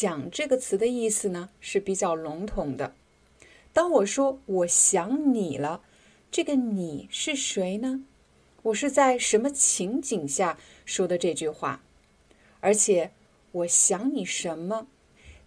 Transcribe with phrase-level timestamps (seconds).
[0.00, 2.94] 想这个词的意思呢是比较笼统的。
[3.74, 5.82] 当我说我想你了，
[6.30, 8.02] 这个你是谁呢？
[8.62, 11.82] 我是在什么情景下说的这句话？
[12.60, 13.10] 而且
[13.52, 14.86] 我想你什么？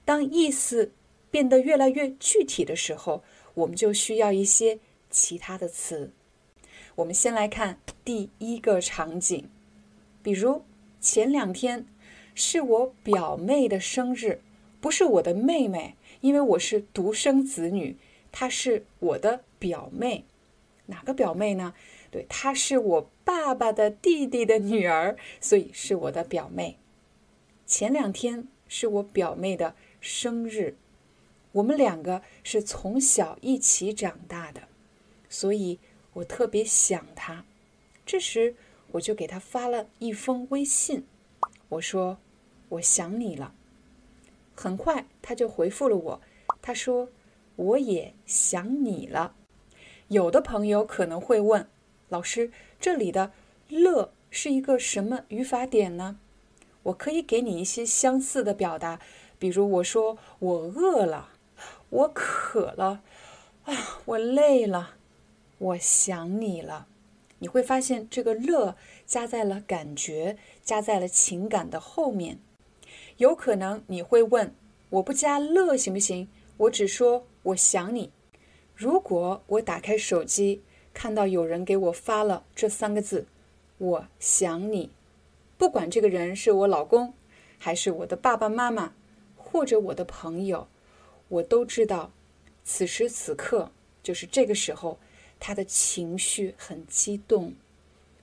[0.05, 0.91] 当意思
[1.31, 3.23] 变得越来越具体的时候，
[3.56, 4.78] 我们就需要一些
[5.09, 6.11] 其他的词。
[6.97, 9.50] 我们先来看第一个场景，
[10.22, 10.63] 比如
[11.02, 11.88] 前两天。
[12.35, 14.41] 是我表妹的生日，
[14.84, 17.95] 不是我的妹妹，因为我是独生子女。
[18.34, 20.25] 她是我的表妹，
[20.88, 21.73] 哪个表妹呢？
[22.12, 26.78] 对，她是我爸爸的弟弟的女儿，所以是我的表妹。
[27.66, 30.75] 前两天是我表妹的生日，
[31.53, 34.64] 我们两个是从小一起长大的，
[35.30, 35.80] 所以
[36.12, 37.45] 我特别想她。
[38.06, 38.53] 这时
[38.92, 41.06] 我就给她发了一封微信。
[41.70, 42.18] 我说
[42.68, 43.56] ：“我想你了。”
[44.56, 46.22] 很快他就回复了我，
[46.62, 47.09] 他说
[47.56, 49.36] ：“我也想你了。”
[50.09, 51.68] 有的朋友可能会问
[52.09, 53.31] ：“老师，这里的
[53.70, 56.20] ‘乐’是一个什么语法点呢？”
[56.84, 59.00] 我可以给你一些相似的表达，
[59.40, 61.30] 比如我说：“我饿了，
[61.90, 63.02] 我渴了，
[63.64, 64.96] 啊，我累了，
[65.58, 66.88] 我想你了。”
[67.40, 68.75] 你会发现这个“乐”
[69.08, 72.40] 加在了感觉，加在了情感的后面。
[73.18, 74.53] 有可能你会问
[74.90, 76.28] ：“我不加‘乐’行不行？
[76.57, 78.12] 我只说我想你。”
[78.75, 80.62] 如果我打开手机，
[80.94, 83.28] 看到有人给我发了这三个字
[83.78, 84.91] “我想你”，
[85.57, 87.13] 不管这个人是我老公，
[87.57, 88.94] 还是我的爸爸妈妈，
[89.35, 90.68] 或者我的朋友，
[91.28, 92.12] 我都知道，
[92.63, 95.00] 此时此刻就是这个时候。
[95.45, 97.53] 他的情绪很激动，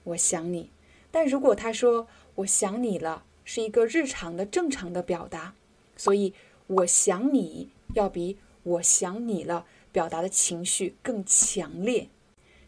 [0.05, 0.71] 我想你。
[1.11, 5.53] 但如果他说我想你了，是一个日常的正常的表达，
[5.97, 6.33] 所以
[6.67, 12.07] 我想你要比我想你了表达的情绪更强烈。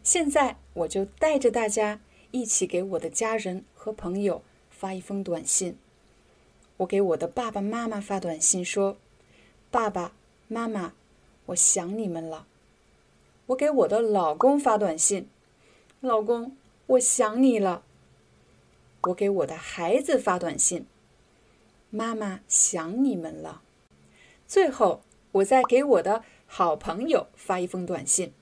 [0.02, 2.00] 现在我就带着大家
[2.32, 5.78] 一起给我的家人和朋友发一封短信。
[6.76, 8.98] 我给我的爸爸妈妈发短信说
[9.72, 10.12] ：“爸爸
[10.48, 10.92] 妈妈，
[11.46, 12.46] 我想你们了。”
[13.48, 15.30] 我给我的老公发短信，
[16.00, 16.54] 老公，
[16.88, 17.84] 我想你了。
[19.08, 20.86] 我给我的孩子发短信，
[21.90, 23.62] 妈妈想你们了。
[24.46, 28.32] 最后，我再给我的好朋友发一封短信。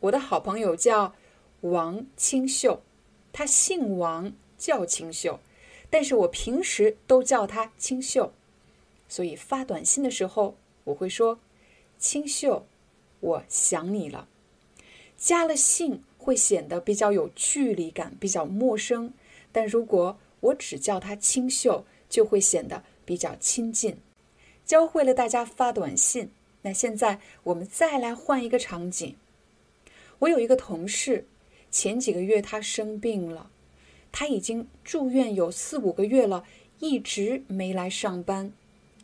[0.00, 1.14] 我的好朋友叫
[1.60, 2.82] 王清秀，
[3.32, 5.40] 他姓王，叫清秀，
[5.90, 8.32] 但是我平时都叫他清秀，
[9.06, 11.38] 所以发短信的时候我会说
[11.98, 12.66] ：“清秀，
[13.20, 14.28] 我想你了。”
[15.18, 19.12] 加了姓会显得比较有距离感，比较陌生。
[19.52, 23.96] 但如果我只叫他清秀，就会显得比较亲近。
[24.64, 26.30] 教会了大家发短信，
[26.62, 29.16] 那现在我们再来换一个场景。
[30.20, 31.26] 我有一个同事，
[31.70, 33.50] 前几个月他生病了，
[34.12, 36.44] 他已经住院有四五个月了，
[36.78, 38.52] 一直没来上班。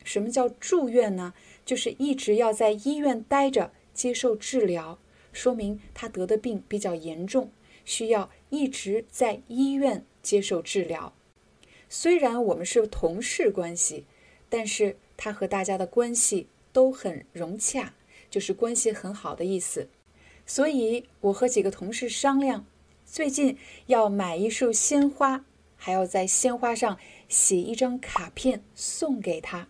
[0.05, 1.34] 什么叫住院呢？
[1.65, 4.99] 就是一直要在医院待着，接受治疗。
[5.33, 7.51] 说明他得的病比较严重，
[7.84, 11.12] 需要一直在医院接受治疗。
[11.88, 14.04] 虽然我们是同事关系，
[14.48, 17.95] 但是他和大家的关系都很融洽，
[18.28, 19.89] 就是关系很好的意思。
[20.45, 22.66] 所以我和几个同事商量，
[23.04, 23.56] 最近
[23.86, 25.45] 要买一束鲜花，
[25.77, 26.98] 还要在鲜花上
[27.28, 29.68] 写一张卡片送给他。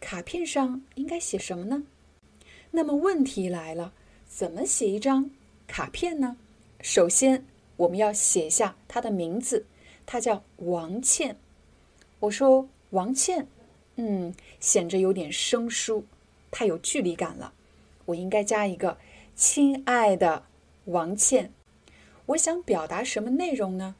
[0.00, 1.84] 卡片上应该写什么呢？
[2.70, 3.92] 那么问题来了。
[4.28, 5.30] 怎么写一张
[5.66, 6.36] 卡片呢？
[6.82, 7.46] 首先，
[7.76, 9.66] 我们要写下他的名字，
[10.04, 11.36] 他叫王倩。
[12.20, 13.46] 我说王倩，
[13.96, 16.04] 嗯，显着有点生疏，
[16.50, 17.52] 太有距离感了。
[18.06, 18.98] 我应该加一个
[19.36, 20.44] “亲爱的
[20.86, 21.52] 王倩”。
[22.26, 23.96] 我想表达什么内容呢？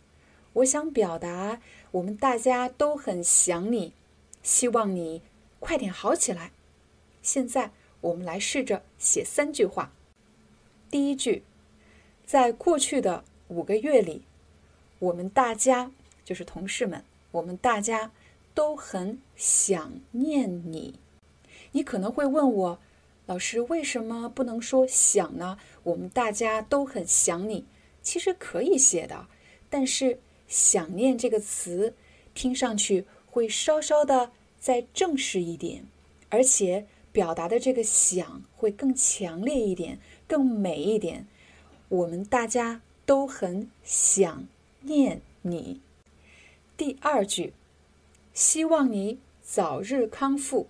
[0.55, 3.93] 我想表达我们大家都很想你，
[4.43, 5.20] 希望你
[5.61, 6.52] 快点好起来。
[7.20, 9.93] 现在我们来试着写三句话。
[10.90, 11.43] 第一句，
[12.25, 14.22] 在过去的五个月里，
[14.98, 15.90] 我们大家
[16.25, 18.10] 就是同事们，我们大家
[18.54, 20.98] 都很想念你。
[21.72, 22.78] 你可能会问我，
[23.26, 25.58] 老师为什么不能说想呢？
[25.82, 27.64] 我们大家都很想你，
[28.02, 29.26] 其实可以写的，
[29.69, 31.94] 但是“想念”这个词
[32.34, 35.84] 听上去会稍稍的再正式一点，
[36.28, 36.87] 而且。
[37.12, 41.26] 表达的这个想会更强烈一点，更美一点。
[41.88, 44.46] 我们大家都很想
[44.82, 45.80] 念你。
[46.76, 47.54] 第二句，
[48.34, 50.66] 希望你早日康复。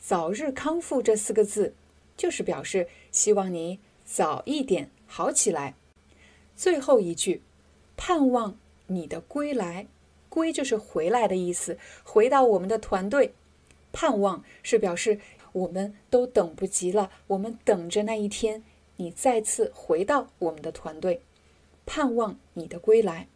[0.00, 1.74] 早日康复这四个字，
[2.16, 5.74] 就是表示希望你早一点好起来。
[6.56, 7.42] 最后一句，
[7.96, 8.58] 盼望
[8.88, 9.86] 你的归来。
[10.28, 13.34] 归就是回来的意思，回到我们的团队。
[13.92, 15.20] 盼望是表示。
[15.52, 18.62] 我们都等不及了，我们等着那一天，
[18.96, 21.22] 你再次回到我们的团队，
[21.86, 23.28] 盼望你的归来。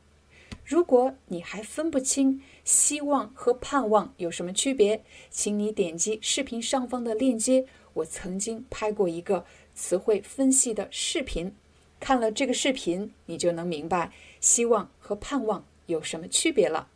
[0.65, 11.55] 如果你还分不清希望和盼望有什么区别，请你点击视频上方的链接，我曾经拍过一个词汇分析的视频，
[11.99, 16.89] 看了这个视频，你就能明白希望和盼望有什么区别了。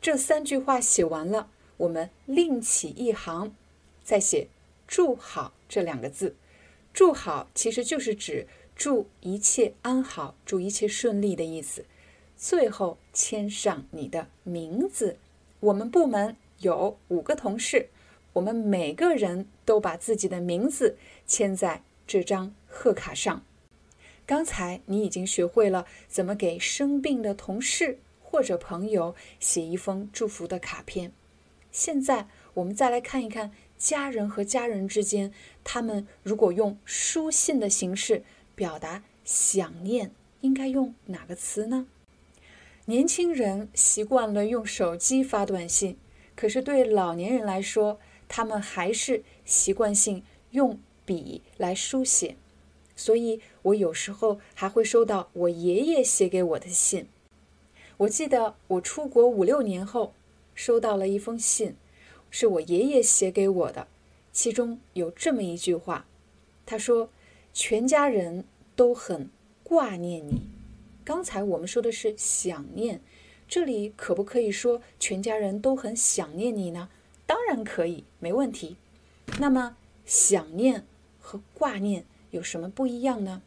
[0.00, 3.54] 这三句话写完了，我们另起一行。
[4.02, 4.48] 再写
[4.88, 6.34] “祝好”这两个字
[6.92, 8.48] ，“祝好”其实就是指
[8.78, 11.84] 祝一切安好、祝一切顺利的意思。
[12.36, 15.18] 最后签上你的名字。
[15.58, 17.88] 我们部门有五个同事，
[18.34, 20.96] 我们每个人都把自己的名字
[21.26, 23.44] 签在这张贺卡上。
[24.24, 31.12] 刚才你已经学会了怎么给生病的同事或者朋友写一封祝福的卡片。
[31.72, 33.50] 现在我们再来看一看。
[33.78, 35.32] 家人和家人之间，
[35.62, 38.24] 他们如果用书信的形式
[38.58, 40.10] 表达想念，
[40.40, 41.86] 应该用哪个词呢？
[42.86, 45.96] 年轻人习惯了用手机发短信，
[46.34, 52.34] 可是对老年人来说，他们还是习惯性用笔来书写。
[52.96, 57.06] 所以我有时候还会收到我爷爷写给我的信。
[57.98, 60.14] 我记得我出国五六年后，
[60.56, 61.76] 收到了一封信。
[62.28, 63.86] 是我爷爷写给我的，
[64.32, 66.06] 其中有这么一句话，
[66.66, 67.08] 他说
[67.60, 68.44] ：“全家人
[68.76, 69.28] 都很
[69.64, 70.42] 挂念你。”
[71.04, 73.00] 刚才我们说的是想念，
[73.48, 76.88] 这里可不可以说全家人都很想念你呢？
[77.26, 78.76] 当然可以，没问题。
[79.40, 79.76] 那么
[80.06, 80.86] 想念
[81.18, 83.42] 和挂念有什么不一样呢？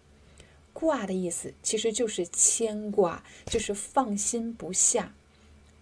[0.74, 5.16] 挂的意思其实就是牵挂，就是放心不下。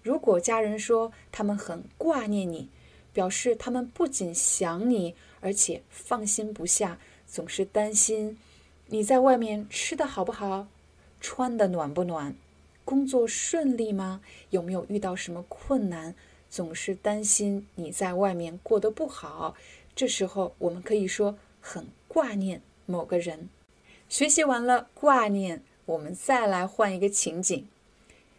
[0.04, 2.70] 如果家人说他们很挂念你，
[3.12, 7.00] 表示他们不仅想你，而且放心不下，
[7.30, 8.40] 总是担心
[8.88, 10.68] 你在外面吃的好不好，
[11.22, 12.36] 穿的暖不暖，
[12.84, 14.22] 工作顺利吗？
[14.50, 16.16] 有没有遇到什么困难？
[16.50, 19.56] 总是担心你在外面过得不好。
[19.96, 23.48] 这时候我们可以说很挂念某个人。
[24.10, 27.68] 学习完了挂念，我们再来换一个情景。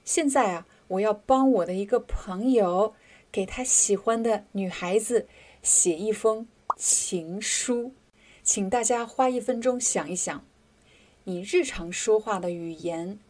[0.05, 2.95] 现在啊，我要帮我的一个朋友。
[3.33, 5.29] 给他喜欢的女孩子
[5.63, 7.93] 写一封情书，
[8.53, 10.45] 请大家花一分钟想一想，
[11.23, 13.21] 你日常说话的语言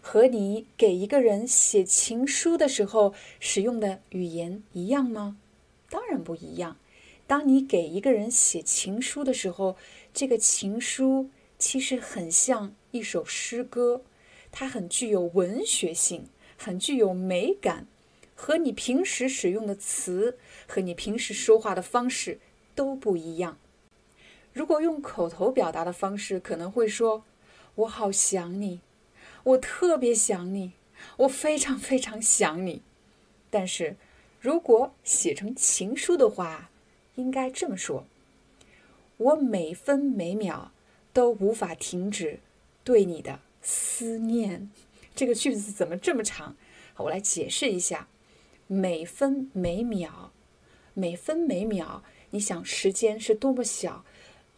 [0.00, 5.36] 和你给一个人写情书的时候使用的语言一样吗？
[5.90, 6.76] 当然不一样。
[7.26, 9.76] 当你给一个人写情书的时候，
[10.14, 14.02] 这个情书其实很像一首诗歌，
[14.52, 17.88] 它很具有文学性，很具有美感。
[18.36, 22.38] 和你平时使用的词和你平时说话的方式
[22.76, 23.58] 都不一样。
[24.52, 27.24] 如果用口头表达的方式，可能会说
[27.76, 28.80] ：“我好想你，
[29.44, 30.72] 我特别想你，
[31.18, 32.82] 我非常非常想你。”
[33.50, 33.96] 但是，
[34.40, 36.70] 如果写成情书的话，
[37.14, 38.04] 应该这么说
[39.16, 40.72] ：“我每分每秒
[41.12, 42.40] 都无法停止
[42.84, 44.70] 对你的思念。
[45.14, 46.56] ”这个句子怎么这么长？
[46.96, 48.08] 我来解释一下。
[48.70, 50.30] 每分每秒，
[50.92, 54.04] 每分每秒，你想时间是多么小，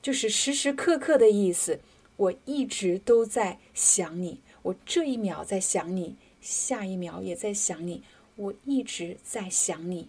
[0.02, 1.80] 就是时时刻刻的意思。
[2.16, 8.02] 我一直都在想你，我这一秒在想你，下一秒也在想你，
[8.36, 10.08] 我一直在想你，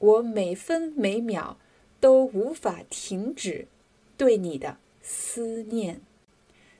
[0.00, 1.56] 我每分每秒
[2.00, 3.68] 都无法停止
[4.16, 6.00] 对你的思念。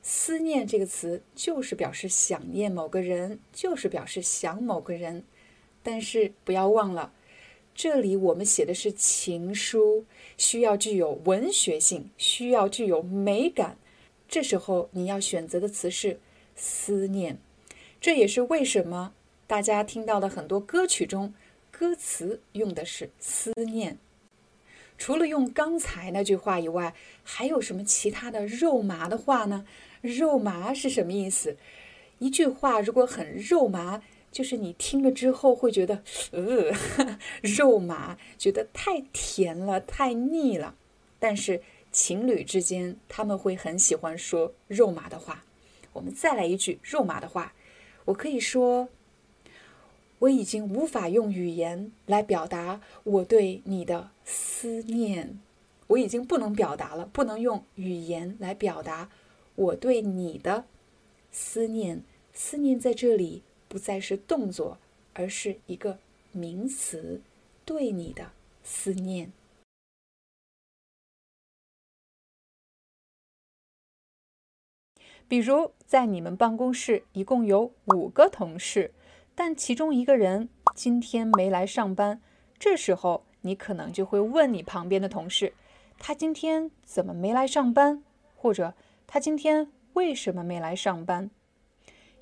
[0.03, 5.23] 思念这个词就是表示想念某个人，就是表示想某个人。
[5.85, 7.13] 但是不要忘了，
[7.79, 10.05] 这里我们写的是情书，
[10.37, 13.79] 需要具有文学性，需要具有美感。
[14.29, 16.19] 这时候你要选择的词是
[16.57, 17.39] 思念。
[18.01, 19.15] 这也是为什么
[19.47, 21.33] 大家听到的很多歌曲中，
[21.71, 23.99] 歌词用的是思念。
[24.99, 29.65] 除了用刚才那句话以外，还有什么其他的肉麻的话呢？
[30.01, 31.57] 肉麻是什么意思？
[32.19, 36.73] 一句话如果很肉麻，就是你听了之后会觉得，呃，
[37.43, 40.75] 肉麻，觉得太甜了，太腻了。
[41.19, 45.45] 但是情侣之间他们会很喜欢说肉麻的话。
[45.93, 47.55] 我们再来一句肉麻的话，
[48.05, 48.89] 我可以说。
[50.21, 55.39] 我已经无法用语言来表达我对你的思念，
[55.87, 59.11] 我已经不能表达了，不能用语言来表达
[59.55, 60.65] 我对你的
[61.31, 62.03] 思念。
[62.33, 64.79] 思念在这里不再是动作，
[65.15, 65.99] 而是一个
[66.33, 67.21] 名词，
[67.65, 68.33] 对你的
[68.63, 69.33] 思念。
[75.29, 78.93] 比如，在你们办公室一共有五个同事。
[79.35, 82.21] 但其中一个人今天没来上班，
[82.59, 85.55] 这时候你可能就会问你旁边的同事
[85.97, 88.03] ：“他今天怎么没来上班？”
[88.35, 88.75] 或者
[89.07, 91.31] “他今天为什么没来上班？”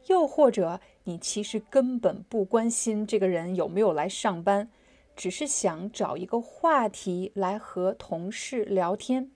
[0.09, 4.69] 又或者你其实根本不关心这个人有没有来上班，
[5.15, 9.31] 只是想找一个话题来和同事聊天。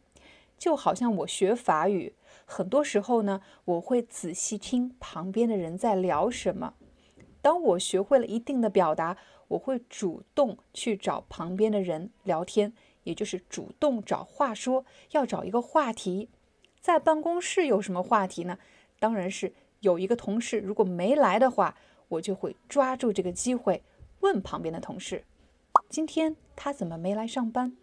[0.59, 6.75] 就好像我学法语，很多时候呢，我会仔细听旁边的人在聊什么。
[7.41, 12.73] 当我学会了一定的表达，我会主动去找旁边的人聊天，
[13.05, 16.29] 也就是主动找话说，要找一个话题。
[16.81, 18.59] 在办公室有什么话题呢？
[18.99, 21.77] 当然是有一个同事如果没来的话，
[22.09, 23.83] 我就会抓住这个机会
[24.21, 25.25] 问旁边的同事
[25.89, 27.77] ：“今天他怎么没来上班？”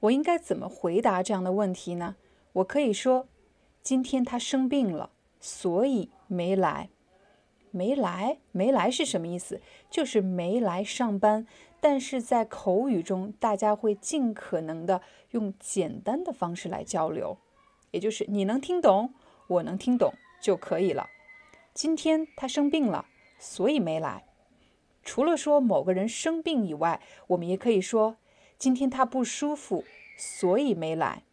[0.00, 2.16] 我应该怎么回答这样的问题呢？
[2.52, 3.28] 我可以说
[3.82, 5.10] ：“今天他生病了，
[5.40, 6.90] 所以没来。”
[7.72, 9.60] 没来，没来是什么意思？
[9.90, 11.46] 就是没来上班。
[11.78, 17.36] 但是在口语中，大家会尽可能的用简单的方式来交流，
[17.90, 19.12] 也就是你能听懂，
[19.48, 21.06] 我能听懂就可以了。
[21.76, 23.04] 今天他生病了，
[23.38, 24.24] 所以没来。
[25.04, 28.16] 除了说某个人生病以外，我们也可以说
[28.56, 29.84] 今天他不舒服，
[30.16, 31.24] 所以没来。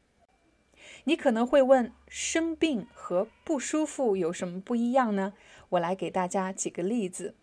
[1.06, 5.32] 你可能会问，生病和不舒服有什么不一样呢？
[5.70, 7.36] 我来给大家几个例子。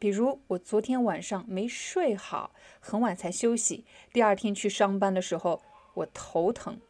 [0.00, 5.62] 比如，我昨天晚上没睡好，很晚才休息，第二天去上班的时候，
[5.94, 6.80] 我头疼，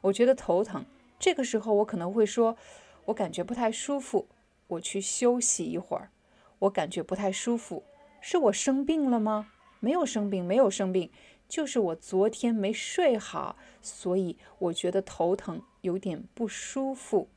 [0.00, 0.86] 我觉得头疼。
[1.18, 2.56] 这个时候，我可能会说，
[3.04, 4.26] 我感觉不太舒服，
[4.72, 6.10] 我去休息一会儿。
[6.60, 7.82] 我感觉不太舒服，
[8.20, 9.48] 是我生病了吗？
[9.80, 11.10] 没有生病，没有生病。
[11.48, 17.28] 就是我昨天没睡好，所以我觉得头疼，有点不舒服。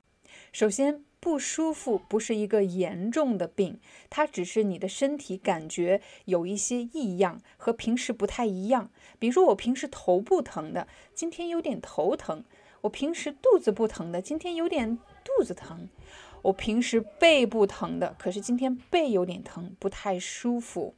[0.54, 8.90] 首先，不舒服不是一个严重的病，它只是你的身体感觉有一些异样，和平时不太一样。
[9.20, 12.44] 比如说我平时头不疼的，今天有点头疼；
[12.82, 15.90] 我平时肚子不疼的，今天有点肚子疼；
[16.46, 20.96] 我平时背不疼的，可是今天背有点疼，不太舒服。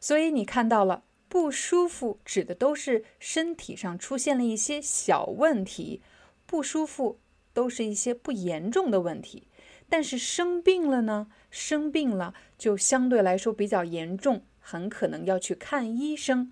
[0.00, 1.04] 所以你看到了。
[1.30, 6.00] 不舒服指的都是身体上出现了一些小问题，
[6.46, 7.20] 不舒服
[7.52, 9.46] 都是一些不严重的问题。
[9.90, 11.28] 但是生病了呢？
[11.50, 16.50] 生病了就相对来说比较严重，很可能要去看医生。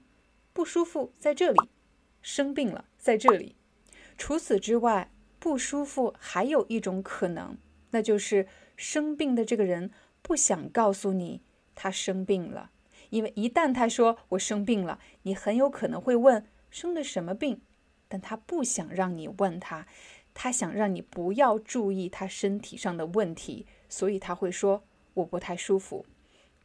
[0.52, 1.70] 不舒服在这里，
[2.20, 3.56] 生病了在这里。
[4.18, 7.56] 除此之外，不舒服还有一种可能，
[7.96, 11.40] 那就是生病的这个人不想告诉你
[11.74, 12.70] 他生病了。
[13.08, 17.62] 因为一旦他说我生病了，你很有可能会问生的什么病，
[18.06, 19.86] 但他不想让你问他，
[20.34, 24.82] 他想让你不要注意他身体上的问题，所以他会说
[25.14, 26.04] 我不太舒服。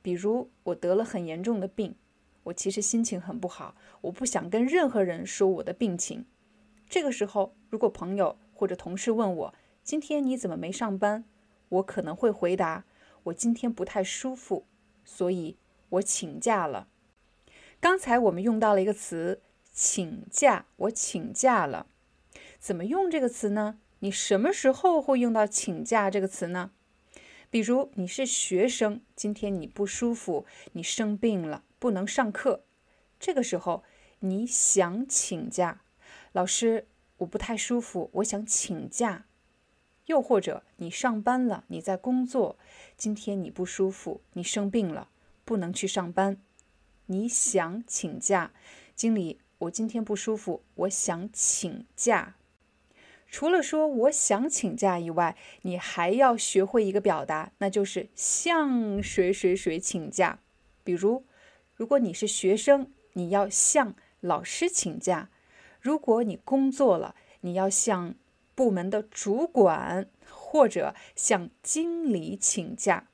[0.01, 1.95] 比如我得了很严重的病，
[2.43, 6.25] 我其实心情很不好，我不想跟任何人说我的病情。
[6.89, 11.25] 这个时候，如果朋友或者同事问我今天你怎么没上班，
[11.69, 12.85] 我可能会回答
[13.23, 14.65] 我今天不太舒服，
[15.03, 15.57] 所以。
[15.91, 16.87] 我请假了。
[17.81, 19.41] 刚才我们用到了一个词
[19.73, 21.87] “请假”，我请假了。
[22.59, 23.79] 怎么用这个词呢？
[23.99, 26.71] 你什么时候会用到“请假”这个词呢？
[27.49, 32.63] 比如你是学生，今天你不舒服，你生病了，不能上课。
[33.19, 33.83] 这个时候
[34.19, 35.81] 你想请假，
[36.31, 39.25] 老师，我不太舒服，我想请假。
[40.05, 42.57] 又或者你上班了，你在工作，
[42.97, 45.09] 今天你不舒服，你生病了。
[45.43, 46.37] 不能去上班，
[47.07, 48.51] 你想请假，
[48.95, 52.35] 经理，我今天不舒服，我想请假。
[53.27, 60.39] 除了说我想请假以外，你还要学会一个表达，那就是向谁谁谁请假。
[60.83, 61.25] 比如，
[61.75, 65.29] 如果你是学生，你要向老师请假；
[65.81, 68.15] 如果你工作了，你要向
[68.61, 73.07] 部门的主管或者向经理请假。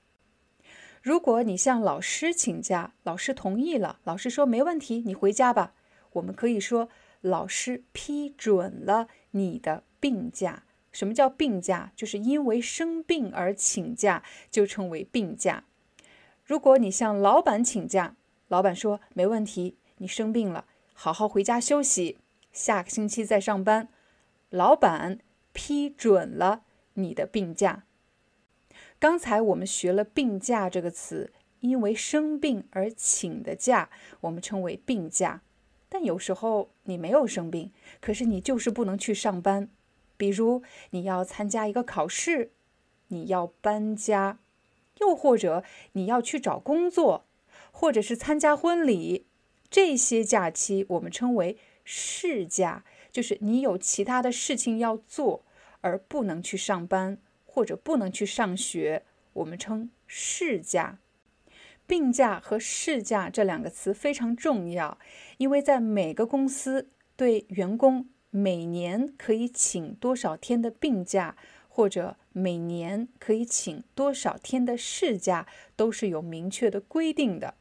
[1.01, 5.73] 如果你向老师请假，老师同意了，老师说没问题，你回家吧。
[6.11, 6.89] 我们可以说
[7.21, 9.83] 老师批准了你的。
[10.01, 11.93] 病假，什么叫病假？
[11.95, 15.63] 就是因为生病而请假，就称为病假。
[16.43, 18.17] 如果你向老板请假，
[18.49, 22.17] 老板说没问题，你生病了，好好回家休息，
[22.51, 23.87] 下个星期再上班。
[24.49, 25.19] 老板
[25.57, 26.61] 批准了
[26.93, 27.83] 你的病假。
[28.99, 33.89] 刚才我们学了“病假”这个词，因为生病而请的假，
[34.21, 35.41] 我们称为病假。
[35.89, 39.67] 但有时候你没有生病，可是你就是不能去上班。
[40.15, 40.61] 比如
[40.91, 42.51] 你要参加一个考试，
[43.07, 44.37] 你要搬家，
[44.99, 47.25] 又或者你要去找工作，
[47.71, 49.25] 或者是参加婚礼，
[49.71, 55.43] 这些假期我们称为事假，就是你有其他的事情要做
[55.81, 59.03] 而不能去上班或者不能去上学，
[59.33, 60.99] 我们称事假。
[61.85, 64.97] 病假和事假这两个词非常重要，
[65.37, 68.09] 因为在每个公司对员工。
[68.29, 71.37] 每年可以请多少天的病假，
[71.69, 77.55] 或者每年可以请多少天的事假，都是有明确的规定的。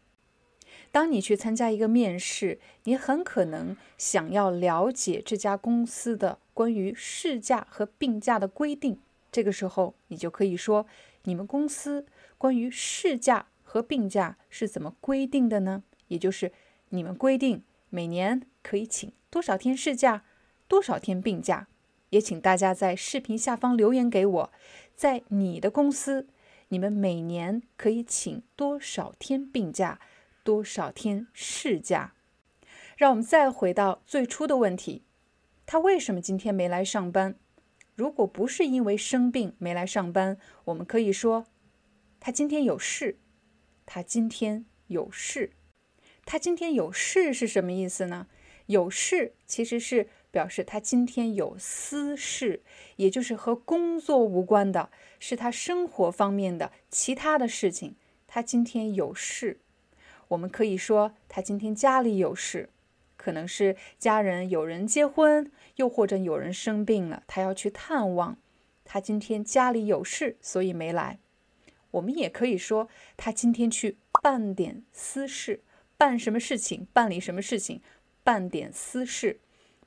[0.96, 8.98] 当你去参加一个面试，你很可能想要了解这家公司的关于事假和病假的规定。
[9.30, 10.86] 这个时候，你就可以说
[11.24, 12.06] ：“你们公司
[12.38, 16.50] 关于事假和病假是怎么规定的呢？”也就是
[16.88, 20.24] 你们规定每年可以请多少天事假。
[20.66, 21.68] 多少天病假？
[22.08, 24.52] 也请大家在视频下方留言给我，
[24.94, 26.26] 在你的公司，
[26.68, 30.00] 你们每年可以请多少天病假，
[30.46, 32.14] 多少天事假？
[32.96, 35.02] 让我们再回到最初的问题：
[35.66, 37.34] 他为什么今天没来上班？
[37.96, 41.46] 如果不是因为生病没来上班，我们可以说
[42.20, 43.18] 他今天有事。
[43.84, 45.50] 他今天有事。
[46.24, 48.28] 他今天有事是什么意思呢？
[48.66, 50.08] 有事其实是。
[50.32, 52.62] 表示他今天有私事，
[52.96, 57.96] 也就是和工作无关的，是他生活方面的其他的事情。
[58.26, 59.60] 他今天有事，
[60.28, 62.68] 我们可以说他今天家里有事，
[63.16, 68.36] 可能是家人有人结婚，又或者有人生病了，他要去探望。
[68.84, 71.18] 他今天家里有事，所以没来。
[71.92, 75.62] 我们也可以说他今天去办点私事，
[75.96, 77.80] 办什么事情，办理什么事情，
[78.22, 79.40] 办点私事。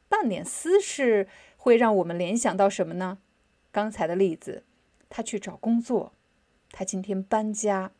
[0.08, 3.20] 办点私事会让我们联想到什么呢？
[3.72, 4.64] 刚才的例子，
[5.08, 6.14] 他去找工作，
[6.72, 7.92] 他今天搬家，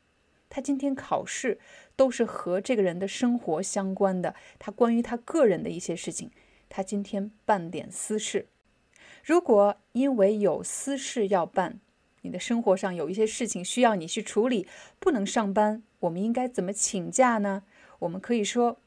[0.50, 1.60] 他今天考试，
[1.96, 4.36] 都是和这个人的生活相关的。
[4.58, 6.32] 他关于他个人的一些事情，
[6.68, 8.48] 他今天办点私事。
[9.24, 11.80] 如果因为有私事要办，
[12.22, 14.68] 你的生活上有一些事情需要你去处理，
[15.00, 17.64] 不能上班，我们应该怎么请假呢？
[18.00, 18.80] 我们可以说，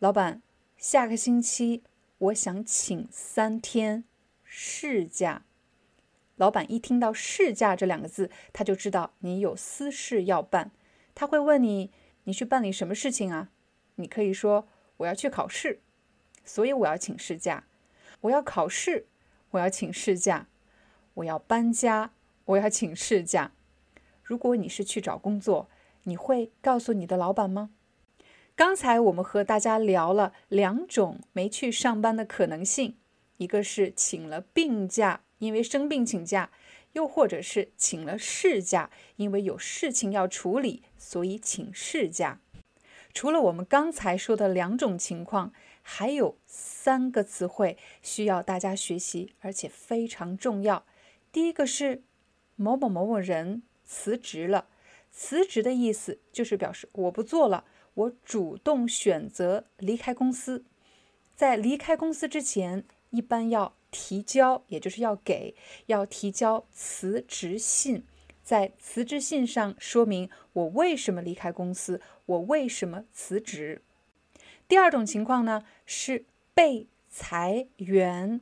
[0.00, 0.42] 老板，
[0.76, 1.82] 下个星期。
[2.18, 4.04] 我想请三天
[4.42, 5.44] 事假。
[6.36, 10.70] 老板一听到“事假”这两个字，他就知道你有私事要办。
[11.16, 11.90] 他会问你
[12.24, 13.48] ：“你去办理什么事情啊？”
[13.96, 15.80] 你可以说：“我要去考试，
[16.44, 17.64] 所以我要请事假。
[18.20, 19.06] 我要考试，
[19.52, 20.46] 我要请事假。
[21.14, 22.12] 我要搬家，
[22.44, 23.52] 我要请事假。”
[24.22, 25.70] 如果你是去找工作，
[26.02, 27.70] 你会告诉你的老板吗？
[28.54, 32.96] 刚才我们和大家聊了两种没去上班的可能性，
[33.38, 36.50] 一个是请了病假，因为生病请假；
[36.96, 42.40] 又或者是请了事假，因为有事情要处理，所以请事假。
[43.12, 50.86] 除了我们刚才说的两种情况，还有三个词汇需要大家学习，而且非常重要。
[51.30, 52.02] 第一个是
[52.56, 54.66] 某某某某人辞职了，
[55.10, 57.66] 辞职的意思就是表示我不做了。
[57.92, 60.64] 我主动选择离开公司，
[61.34, 65.54] 在离开公司之前，一般要提交，也就是要给，
[65.86, 68.04] 要提交辞职信，
[68.42, 73.82] 在辞职信上说明我为什么离开公司，我为什么辞职。
[74.68, 78.40] 第二种情况呢，是被裁员。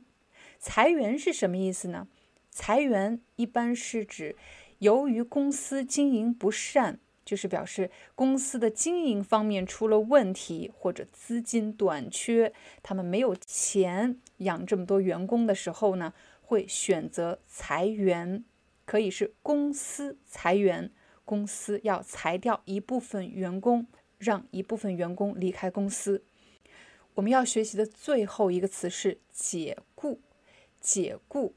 [0.59, 2.07] 裁员是什么意思呢？
[2.49, 4.35] 裁员一般是指
[4.79, 6.99] 由于公司经营不善。
[7.25, 18.45] 就是表示公司的经营方面出了问题，或者资金短缺，他们没有钱养这么多员工的时候呢，会选择裁员，
[18.85, 20.91] 可以是公司裁员，
[21.25, 23.87] 公司要裁掉一部分员工，
[24.19, 26.23] 让一部分员工离开公司。
[27.15, 30.19] 我们要学习的最后一个词是解雇，
[30.79, 31.55] 解雇，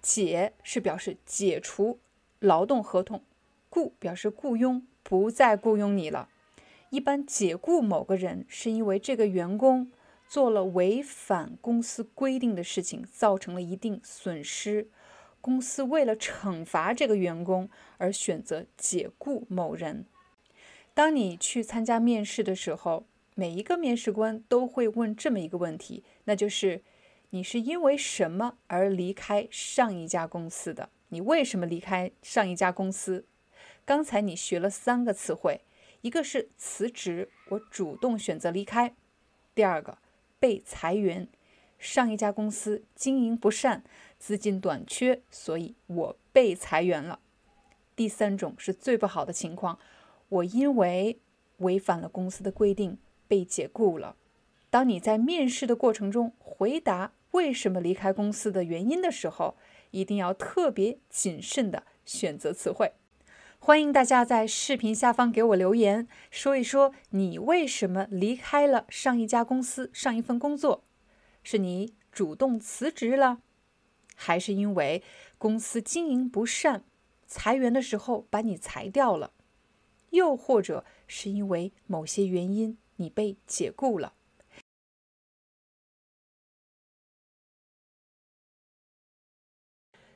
[0.00, 1.98] 解是表示解除
[2.38, 3.22] 劳动合同，
[3.68, 4.86] 雇表示雇佣。
[5.02, 6.28] 不再雇佣你了。
[6.90, 9.90] 一般解雇某个人，是因为这个员工
[10.28, 14.88] 做了违反公司规定的事情，造成了一定损失。
[15.40, 20.06] 公司为了惩罚这个员工而选择解雇某人。
[20.94, 26.82] 当你去参加面试的时候，每一个面试官都会问这么一个问题，那就是
[27.30, 30.90] 你是因为什么而离开上一家公司的？
[31.08, 33.24] 你为什么离开上一家公司？
[33.92, 35.60] 刚才你学了三个词汇，
[36.00, 38.94] 一个是辞职，我主动选择离开；
[39.54, 39.98] 第二个
[40.40, 41.28] 被裁员，
[41.78, 43.84] 上一家公司经营不善，
[44.18, 47.18] 资金短缺，所以我被裁员了；
[47.94, 49.78] 第三种是最不好的情况，
[50.30, 51.20] 我因为
[51.58, 52.96] 违反了公司的规定
[53.28, 54.16] 被解雇了。
[54.70, 59.58] 当你在面试的过程中回答为什么离开公司的原因的时候，
[59.90, 62.94] 一定要特别谨慎的选择词汇。
[63.64, 70.82] 欢迎大家在视频下方给我留言，说一说你为什么离开了上一家公司、上一份工作？
[71.44, 73.40] 是你主动辞职了，
[74.16, 75.04] 还是因为
[75.38, 76.82] 公司经营不善，
[77.28, 79.32] 裁员的时候把你裁掉了？
[80.10, 84.14] 又或者是因为某些原因你被解雇了？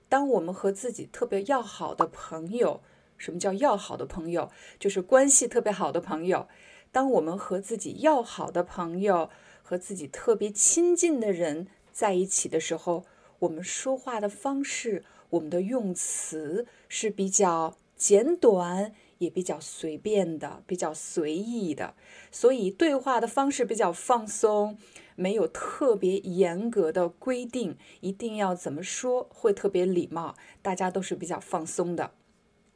[0.08, 2.82] 当我们和自己特别要好的朋友，
[3.16, 4.50] 什么叫要好的朋友？
[4.78, 6.48] 就是关系特别好的朋友。
[6.92, 9.28] 当我们和自己要好的朋友、
[9.62, 13.04] 和自己特别亲近的人在一起的时候，
[13.40, 21.94] 我们说话的方式、我们的用词是比较简短，也比较随便的、比较随意的。
[22.30, 24.78] 所以对话的方式比较放松，
[25.16, 30.36] 没有特别严格的规定，一定要怎么说会特别礼貌。
[30.62, 32.12] 大家都是比较放松的。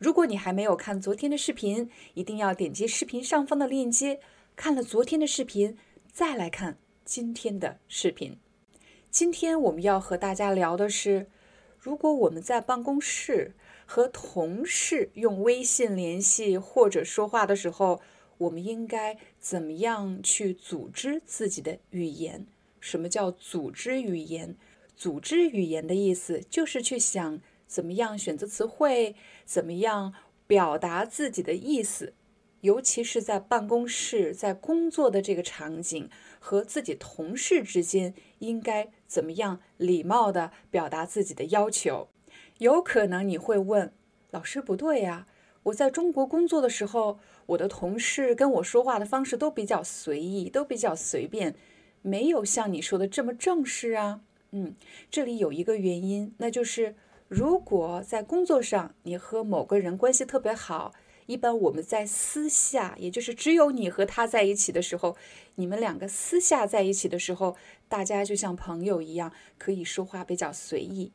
[0.01, 4.19] 如果你还没有看昨天的视频，一定要点击视频上方的链接，
[4.57, 5.77] 看了昨天的视频，
[6.11, 8.39] 再来看今天的视频。
[9.11, 11.29] 今天我们要和大家聊的是，
[11.79, 13.53] 如果我们在办公室
[13.85, 18.01] 和同事用微信联系或者说话的时候，
[18.39, 22.47] 我们应该怎么样去组织自己的语言？
[22.81, 24.57] 什么叫组织语言？
[24.97, 27.39] 组织语言的意思就是去想。
[27.71, 29.15] 怎么样选择词汇？
[29.51, 30.15] 怎么样
[30.47, 32.15] 表达自己的意思？
[32.61, 36.09] 尤其是在办公室、在工作的这个场景，
[36.39, 42.07] 和自己同事之间，应该怎么样礼貌地表达自己的要求？
[42.59, 43.93] 有可能你会问
[44.31, 45.27] 老师：“不对呀，
[45.65, 51.57] 我在中国工作的时候，我的同事跟我说话的方式都比较随意，都比较随便，
[52.03, 54.21] 没有像你说的这么正式啊。”
[54.53, 54.77] 嗯，
[55.11, 56.95] 这里有一个原因，那就是。
[57.31, 60.93] 如果在工作上你和某个人关系特别好，
[61.27, 65.17] 一般我们在私下，也就是只有你和他在一起的时候，
[65.55, 67.57] 你们两个私下在一起的时候，
[67.89, 71.13] 大家就像朋友一样，可以说话比较随意。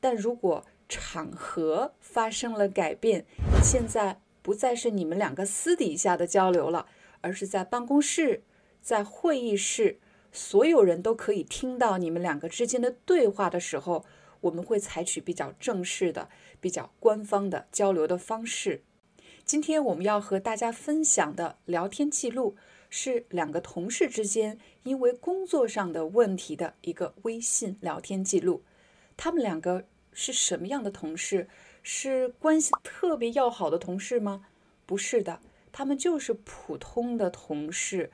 [0.00, 3.24] 但如果场合发生了改变，
[3.62, 6.86] 现在不再是你们两个私底下的交流了，
[7.20, 8.42] 而是在办公室、
[8.80, 10.00] 在会议室，
[10.32, 14.04] 所有人都可以听到你们两个之间的对话的时候。
[14.42, 16.28] 我们会采取比较正式的、
[16.60, 18.82] 比较官方的交流的方式。
[19.44, 22.54] 今天我们要和大家分享的聊天记录
[22.88, 28.62] 是两个同事之间因为工作上的问题的一个微信聊天记录。
[29.16, 31.48] 他们两个是什么样的同事？
[31.82, 34.46] 是关系特别要好的同事吗？
[34.86, 35.40] 不是的，
[35.72, 38.12] 他们就是普通的同事，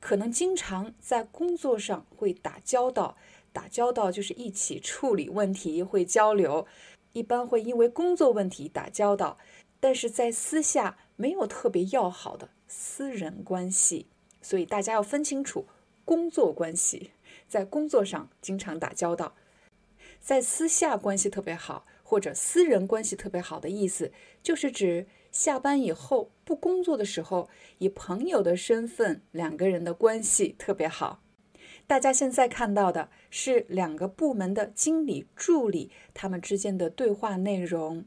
[0.00, 3.16] 可能经常在工作上会打交道。
[3.54, 6.66] 打交道就是一起处理问题，会交流，
[7.12, 9.38] 一般会因为工作问题打交道，
[9.78, 14.08] 但是在私下没有特别要好的私人关系，
[14.42, 15.66] 所以大家要分清楚
[16.04, 17.12] 工作关系，
[17.46, 19.36] 在工作上经常打交道，
[20.20, 24.10] 在私下关系特别好或者私人关系特别好的意思，
[24.42, 31.20] 就是指下班以后不工作的时候，以朋友的身份两个人的关系特别好。
[31.86, 38.04] 大家现在看到的是两个部门的经理助理他们之间的对话内容。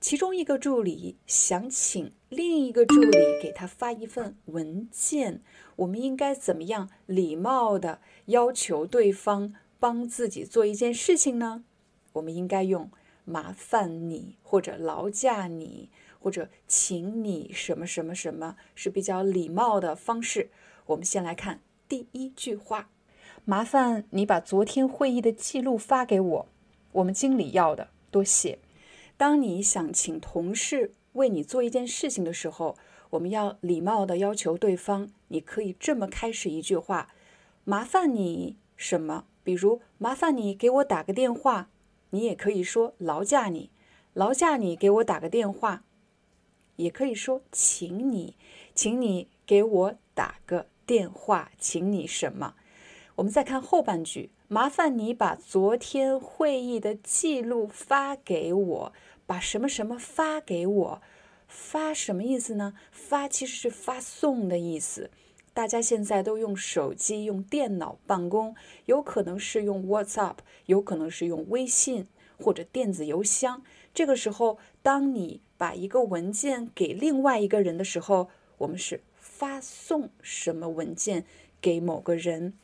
[0.00, 5.40] 其中一个助理想请另一个助理给他发一份文件，
[5.76, 11.64] 我们应该怎么样礼貌的要求对方帮自己做一件事情呢？
[12.12, 12.90] 我们应该用
[13.24, 15.88] “麻烦你”或者“劳驾你”
[16.20, 20.50] 或者“请你什么什么什么”是比较礼貌的方式。
[20.86, 22.90] 我们先来看第一句话
[23.46, 26.48] ：“麻烦你把昨天会议的记录发给我，
[26.92, 28.58] 我们经理要的，多谢。”
[29.16, 32.76] 当你想请同事为你做一件事情的时候，
[33.10, 35.10] 我们要礼貌的要求对方。
[35.28, 37.08] 你可以这么开始一句话
[37.64, 41.68] ：“麻烦你什么？”比如“麻烦你给我打个电话。”
[42.10, 43.70] 你也可以说“劳驾你，
[44.14, 45.84] 劳驾你给我打个电话。”
[46.76, 48.36] 也可以说“请你，
[48.74, 52.54] 请你给我打个电话，请你什么？”
[53.16, 54.30] 我们再看后半句。
[54.48, 58.92] 麻烦你把昨天会议的记录发给我，
[59.26, 61.02] 把什么什么发给我，
[61.48, 62.74] 发什么意思呢？
[62.90, 65.10] 发其实是发送的意思。
[65.52, 73.62] 大家现在都用手机、用电脑办公，有可能是用 WhatsApp，有可能是用微信或者电子邮箱。
[73.94, 81.24] 这个时候，当你把一个文件给另外一个人的时候，我们是发送什么文件
[81.60, 82.54] 给某个人，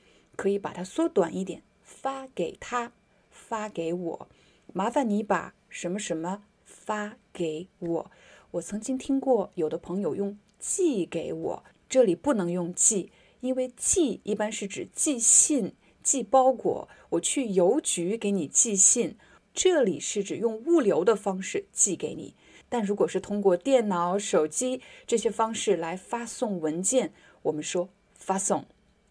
[0.40, 1.62] 可以把它缩短一点。
[1.82, 2.92] 发给他，
[3.30, 4.28] 发给我，
[4.72, 8.10] 麻烦你把什么什么发给我。
[8.52, 16.88] 我曾经听过有的朋友用寄给我，这里不能用寄，因为寄一般是指寄信、寄包裹。
[17.10, 19.18] 我去邮局给你寄信，
[19.52, 22.34] 这里是指用物流的方式寄给你。
[22.70, 28.64] 但如果是通过电脑、手机这些方式来发送文件，我们说发送，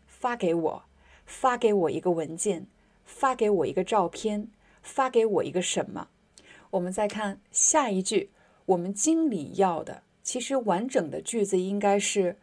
[0.08, 0.84] 发给我，
[1.30, 2.65] 发给我一个文件。
[3.06, 4.50] 发给我一个照片，
[4.84, 6.10] 发给我一个什么？
[6.70, 8.30] 我们再看下一句，
[8.68, 12.38] 我们经理要的，其实完整的句子应该是：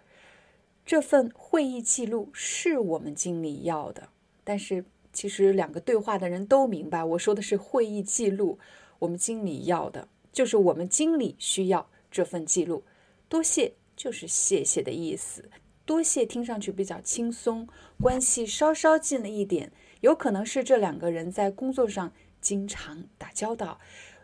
[0.84, 4.08] 这份会议记录是我们经理要的。
[4.42, 8.58] 但是其实两个对话的人都明白，我说的是会议记录，
[8.98, 12.82] 我们经理要的就是我们经理需要这份记录。
[13.28, 15.48] 多谢就是谢谢的意思，
[15.86, 17.66] 多谢听上去比较轻松，
[18.02, 19.70] 关系稍稍近了一点。
[20.00, 23.78] 有可能是这两个人在工作上经常打交道。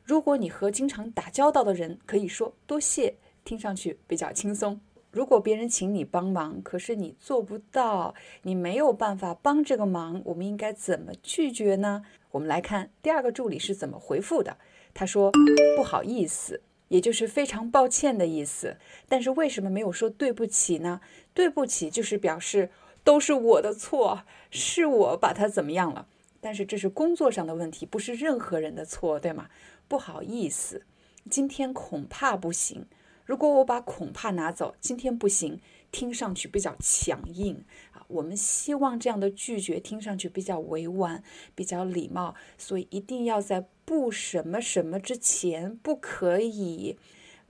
[0.05, 4.81] 如果你和经常打交道的人可以说多谢，听上去比较轻松。
[5.13, 12.03] 如果别人请你帮忙，可是你做不到，你没有办法帮这个忙，我们应该怎么拒绝呢？
[12.33, 14.57] 我们来看第二个助理是怎么回复的。
[14.95, 15.31] 他说
[15.77, 16.61] 不好意思，
[16.93, 18.77] 也就是非常抱歉的意思。
[19.09, 21.01] 但是为什么没有说对不起呢？
[21.35, 22.71] 对不起就是表示。
[23.05, 26.07] 都是我的错，是我把他怎么样了？
[26.41, 29.49] 但是这是工作上的问题，不是任何人的错，对吗？
[29.89, 30.85] 不好意思，
[31.29, 32.87] 今天恐怕不行。
[33.27, 38.07] 如果我把恐怕拿走，今天不行，听上去比较强硬啊。
[38.07, 41.25] 我们希望这样的拒绝听上去比较委婉，
[41.57, 46.97] 比较礼貌，所以一定要在不什么什么之前不可以，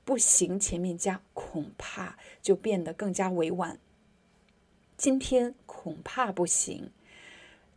[0.05, 3.79] 不行前面加恐怕，就变得更加委婉。
[4.97, 6.91] 今天恐怕不行，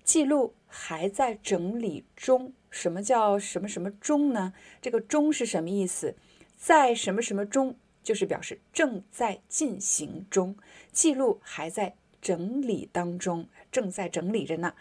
[0.04, 2.54] 记录还在整理中。
[2.72, 4.54] 什么叫什么什么中呢？
[4.82, 6.16] 这个中是什么意思？
[6.58, 10.58] 在什么什么中，就是表示正在进行中，
[10.92, 14.74] 记录还在整理当中，正在整理着呢。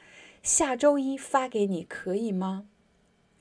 [0.42, 2.66] 下周一发给你可以吗？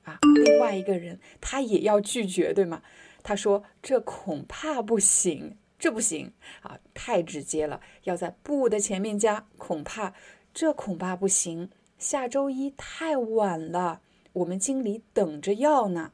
[0.04, 2.82] 啊，另外一个人他也要拒绝，对吗？
[3.22, 5.56] 他说这恐怕不行。
[5.76, 10.14] 这不行啊，太直接了，要在不的前面加恐怕，
[10.54, 11.68] 这恐怕不行。
[11.98, 14.00] 下周一太晚了，
[14.32, 16.12] 我们经理等着要呢。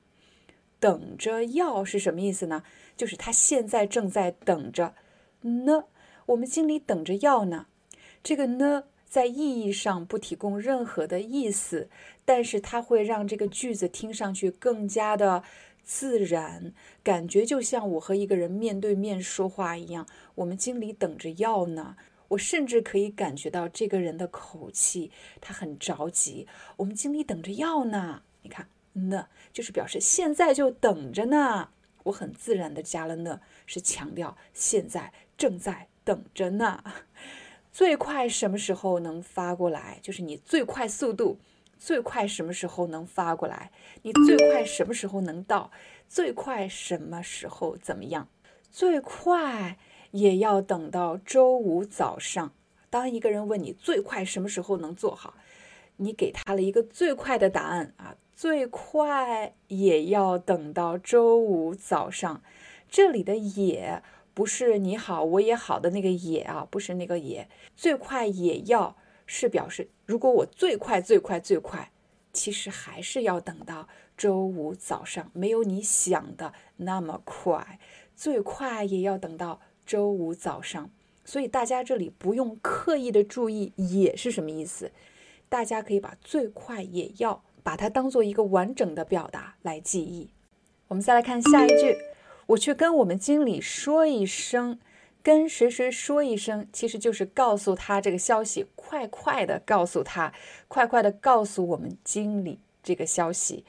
[0.80, 2.64] 等着要是什么意思呢？
[2.96, 4.94] 就是他现在正在等着
[5.42, 5.84] 呢。
[6.26, 7.66] 我们经理等着要呢。
[8.24, 11.90] 这个呢，在意义上不提供任何的意思，
[12.24, 15.42] 但是它会让这个句子听上去更加的。
[15.82, 20.06] 自然感觉就像我和一个人面对面说话一样。
[20.36, 21.96] 我们经理等着要呢，
[22.28, 26.46] 我甚至可以感觉到这个人的口气，他很着急。
[26.76, 31.70] 我们经理等着要呢，你看，呢就是表示现在就等着呢。
[32.04, 36.84] 我很自然的加了呢，是强调现在正在等着呢。
[37.72, 39.98] 最快什么时候能发过来？
[40.02, 41.38] 就是你最快速度。
[41.78, 43.70] 最快什么时候能发过来？
[44.02, 45.70] 你最快什么时候能到？
[46.06, 48.28] 最快什么时候怎么样？
[48.70, 49.78] 最快
[50.10, 52.52] 也要等到周五早上。
[52.90, 55.32] 当一个人问你最快什么时候能做好，
[55.96, 62.42] 你给他了一个最快的答案啊，最快也要等到周五早上。
[62.90, 71.90] 这里的也不是你好我也好的那个也啊，不是那个也，最快也要是表示如果我最快最快最快，
[72.32, 77.78] 其实还是要等到周五早上，没有你想的那么快，
[78.14, 80.90] 最快也要等到周五早上。
[81.24, 84.90] 所以大家这里不用刻意的注意也是什么意思，
[85.48, 90.30] 大家可以把最快也要把它当做一个完整的表达来记忆。
[90.88, 91.96] 我们再来看下一句，
[92.50, 94.80] 我去跟我们经理说一声，
[95.22, 100.32] 跟谁谁说一声，其实就是告诉他这个消息，快快的告诉他，
[100.66, 103.64] 快快的告诉我们经理这个消息，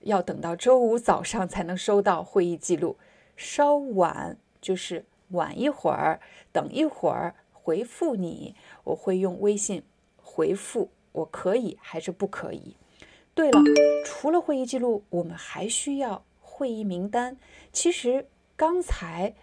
[0.00, 2.96] 要等到周五早上才能收到会议记录，
[3.36, 5.04] 稍晚就是。
[5.30, 6.20] 晚一会儿，
[6.52, 9.82] 等一会儿回复你，我会用微信
[10.16, 12.76] 回复，我可以还是不可以？
[13.34, 13.60] 对了，
[14.04, 16.22] 除了会议记录，我们还需要
[16.54, 17.36] 会议名单。
[17.72, 19.34] 其实刚才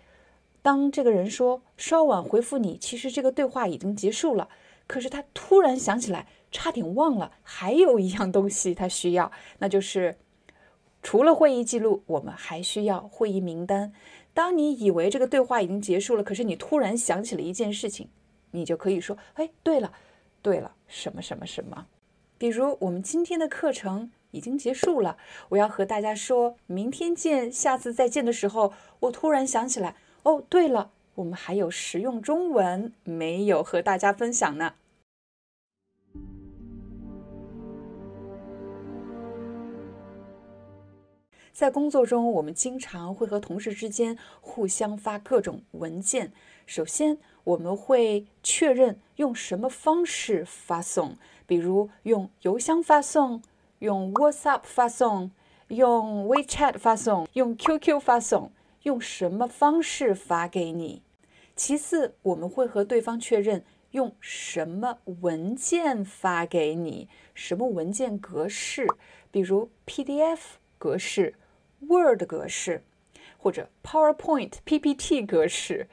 [0.62, 4.48] 当这个人说稍晚回复你，其实这个对话已经结束了。
[4.88, 10.18] 可是他突然想起来，差点忘了，还有一样东西他需要，那就是
[11.04, 13.92] 除了会议记录，我们还需要会议名单。
[14.34, 18.08] 当你以为这个对话已经结束了，可是你突然想起了一件事情，
[18.52, 19.92] 你就可以说：“哎，对了，
[20.42, 21.88] 对了，什么什么什么。”
[22.38, 25.18] 比如我们今天的课程已经结束了，
[25.50, 34.74] 我要和大家说明天见，下次再见的时候，我突然想起来：“哦，对了，我们还有实用中文没有和大家分享呢。”
[41.54, 46.32] 在工作中，我们经常会和同事之间互相发各种文件。
[46.66, 53.44] 首先，我们会确认用什么方式发送，比如用邮箱发送、
[53.82, 55.32] 用 WhatsApp 发送、
[55.70, 58.52] 用 WeChat 发送、用 QQ 发送，
[58.84, 61.02] 用什么方式发给你。
[61.56, 68.88] 其次，我们会和对方确认用什么文件发给你，什么文件格式，
[69.32, 70.40] 比如 PDF
[70.78, 71.36] 格式。
[71.90, 72.84] Word 格式
[73.40, 75.88] 或者 PowerPoint PPT 格式。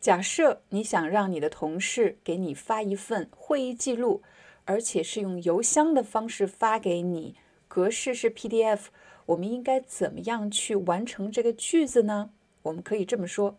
[0.00, 4.22] 假设你想让你的同事给你发一份会议记录，
[4.66, 7.34] 而且是用邮箱的方式发给你，
[7.66, 8.86] 格式是 PDF，
[9.24, 12.30] 我们应该怎么样去完成这个句子呢？
[12.62, 13.56] 我们可以这么说：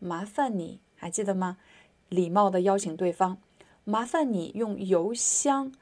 [0.00, 1.58] 麻烦你还记得吗？
[2.08, 3.38] 礼貌地邀请对方，
[3.84, 5.72] 麻烦你用邮箱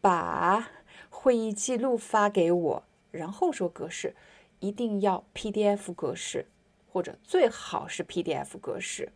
[0.00, 0.70] 把
[1.08, 4.14] 会议记录发给我，然后说格式。
[4.60, 6.46] 一定要 PDF 格式，
[6.92, 9.10] 或者最好是 PDF 格式，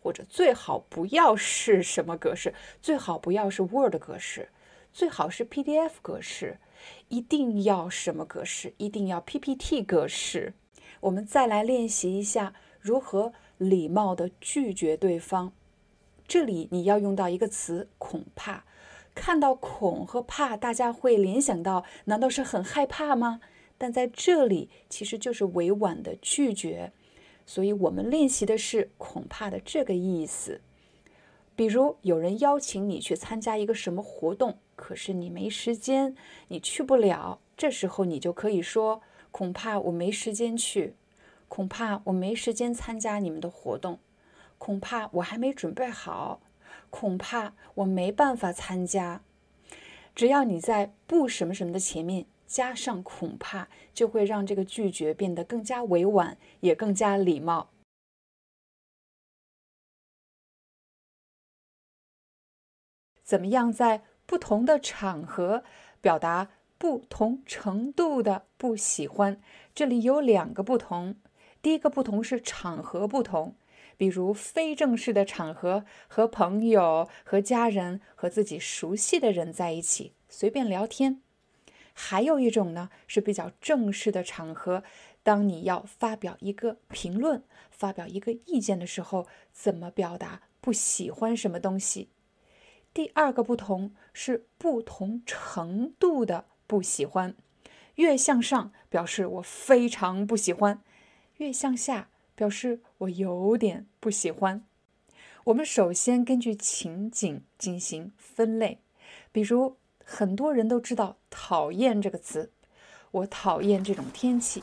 [0.00, 4.50] 或者最好不要是什么格式，最好不要是 Word 格式，
[4.94, 6.58] 最好是 PDF 格式。
[7.08, 8.74] 一定要什么格式？
[8.76, 10.54] 一定要 PPT 格式。
[11.00, 15.52] 我们再来练习一下如何礼貌地拒绝对方。
[16.28, 18.64] 这里你要用到一个词“恐怕”。
[19.14, 23.40] 看到“恐”和“怕”，大家会联想到，难道是很害怕吗？
[23.76, 26.92] 但在这里其实就是委婉的拒绝，
[27.44, 30.60] 所以我们练习的是恐怕的这个意思。
[31.56, 36.16] 比如有人邀请你去参加一个什么活动，可是你没时间，
[36.48, 37.40] 你去不了。
[37.56, 40.94] 这时候你就可以说：“恐怕我没时间去，
[41.48, 43.98] 恐怕我没时间参加你们的活动，
[44.58, 46.40] 恐怕我还没准备好，
[46.90, 49.22] 恐怕我没办法参加。”
[50.14, 52.26] 只要你在不什么什么的前面。
[52.46, 57.70] 加上恐怕就会让这个拒绝变得更加委婉，也更加礼貌。
[63.24, 65.64] 怎么样在不同的场合
[66.00, 69.40] 表达不同程度的不喜欢？
[69.74, 71.16] 这里有两个不同。
[71.62, 73.56] 第一个不同是场合不同，
[73.96, 81.22] 比如非正式的场合，和朋友、和家人、和自己熟悉的人在一起随便聊天。
[81.94, 84.82] 还有一种呢，是比较正式的场合，
[85.22, 92.10] 当你要发表一个评论、发表一个意见的时候，怎么表达不喜欢什么东西？
[92.94, 97.34] 第二个不同是不同程度的不喜欢，
[97.96, 100.80] 越向上表示我非常不喜欢，
[101.36, 104.64] 越向下表示我有点不喜欢。
[105.44, 108.78] 我们首先根据情景进行分类，
[109.30, 109.76] 比如。
[110.06, 112.52] 很多人都知道“讨厌”这个词，
[113.10, 114.62] 我讨厌这种天气，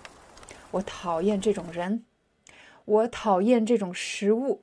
[0.69, 2.05] 我讨厌这种人，
[2.86, 4.61] 我讨厌这种食物，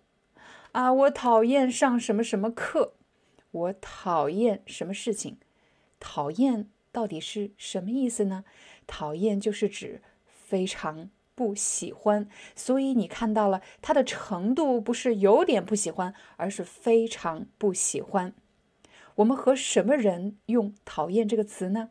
[0.70, 2.92] 啊，我讨厌上什么什么课，
[3.50, 5.38] 我讨厌什么事情。
[6.00, 8.44] 讨厌到底是什么意思呢？
[8.86, 18.32] 讨厌就是指非常不喜欢，所以你看到了它的程度不是有点不喜欢，而是非常不喜欢。
[19.16, 21.90] 我们和什么人用“讨厌”这个词呢？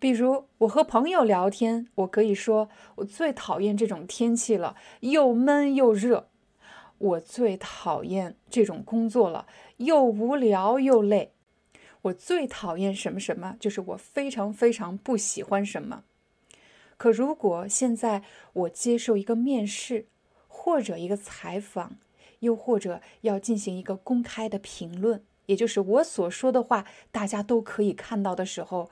[0.00, 6.28] 比如我和朋友聊天，我可以说我最讨厌这种天气了，又闷又热。
[6.98, 9.46] 我最讨厌这种工作了，
[9.84, 11.32] 又无聊又累。
[12.02, 16.04] 我最讨厌什么什么，就是我非常非常不喜欢什么。
[16.96, 18.22] 可如果现在
[18.52, 20.06] 我接受一个面试，
[20.48, 21.96] 或者一个采访，
[22.40, 28.90] 又或者要进行一个公开的评论，也就是我所说的话大家都可以看到的时候，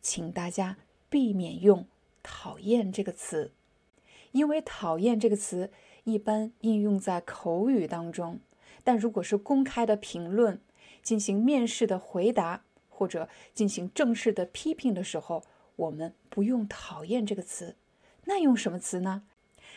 [0.00, 0.76] 请大家
[1.08, 1.86] 避免用
[2.22, 3.52] “讨厌”这个词，
[4.32, 5.70] 因为“讨厌”这个词。
[6.04, 8.40] 一般应用在口语当中，
[8.84, 10.60] 但如果是公开的评论、
[11.02, 15.44] 进行面试的回答或者进行正式的批评的时候，
[15.76, 17.76] 我们不用“讨厌”这个词，
[18.24, 19.22] 那用什么词呢？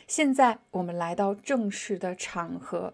[0.08, 2.94] 现在我们来到正式的场合，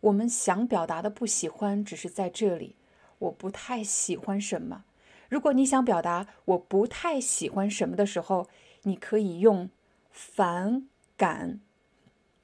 [0.00, 2.76] 我们想表达的不喜欢只是在这里，
[3.18, 4.84] 我不太喜欢什么。
[5.28, 8.48] 如果你想表达我不太喜欢什么的时候，
[8.82, 9.70] 你可以用
[10.10, 11.60] 反感。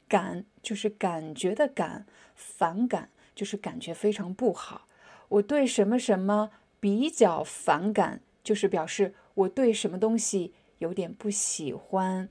[0.08, 2.04] 感就是感觉的感，
[2.34, 4.86] 反感就是感觉非常不好。
[5.30, 12.28] 我对什么什么比较反感，就是表示我对什么东西有点不喜欢，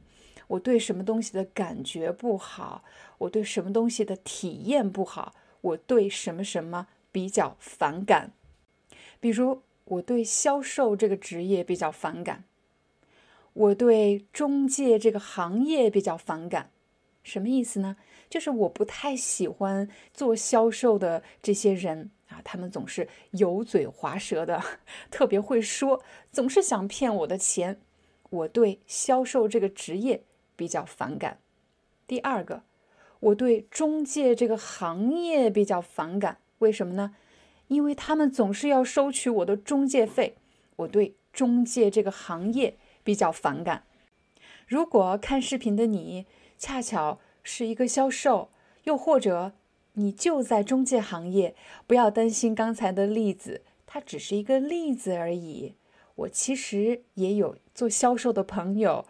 [0.49, 2.83] 我对什么东西的感觉不好，
[3.17, 8.33] 我对什么东西的体验不好，我对什么什么比较反感。
[9.19, 12.43] 比如，我对销售这个职业比较反感，
[13.53, 16.69] 我对中介这个行业比较反感。
[17.23, 17.97] 什么意思呢？
[18.29, 24.61] 就是我不太喜欢做销售的这些人啊，他们总是油嘴滑舌的，
[25.09, 27.79] 特别会说，总是想骗我的钱。
[28.29, 30.23] 我对销售这个职业
[30.55, 31.39] 比较反感。
[32.05, 32.63] 第二个，
[33.21, 36.39] 我对中介这个行业比较反感。
[36.59, 37.15] 为什么呢？
[37.69, 40.35] 因为他们总是要收取我的中介费。
[40.75, 43.85] 我对中介这个行业比较反感。
[44.67, 46.25] 如果看视频的你。
[46.59, 47.19] 恰巧
[47.49, 48.49] 是一个销售，
[48.83, 49.53] 又或者
[49.93, 51.55] 你就在中介行业，
[51.87, 55.75] 不要担心刚才的例子，它只是一个例子而已。
[56.15, 59.05] 我其实也有做销售的朋友，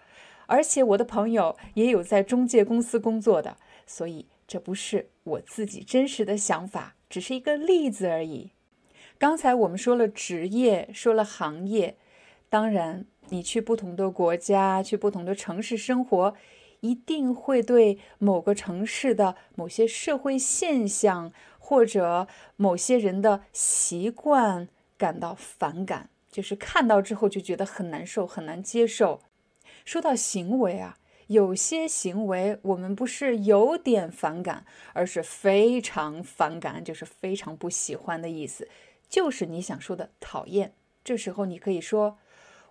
[0.45, 3.57] 而且我的朋友也有在中介公司工作的，
[3.87, 8.51] 所以这不是我自己真实的想法，只是一个例子而已。
[9.17, 11.97] 刚才我们说了职业，说了行业，
[12.49, 16.35] 当然你去不同的国家，去不同的城市生活。
[16.81, 24.67] 一定会对某个城市的某些社会现象或者某些人的习惯
[24.97, 29.21] 感到反感，就是看到之后就觉得很难受、很难接受。
[29.83, 30.97] 说到行为啊，
[31.27, 38.67] 有些行为我们不是有点反感，而是非常反感，就是非常不喜欢的意思，
[39.09, 40.73] 就是你想说的讨厌。
[41.03, 42.17] 这时候你可以说。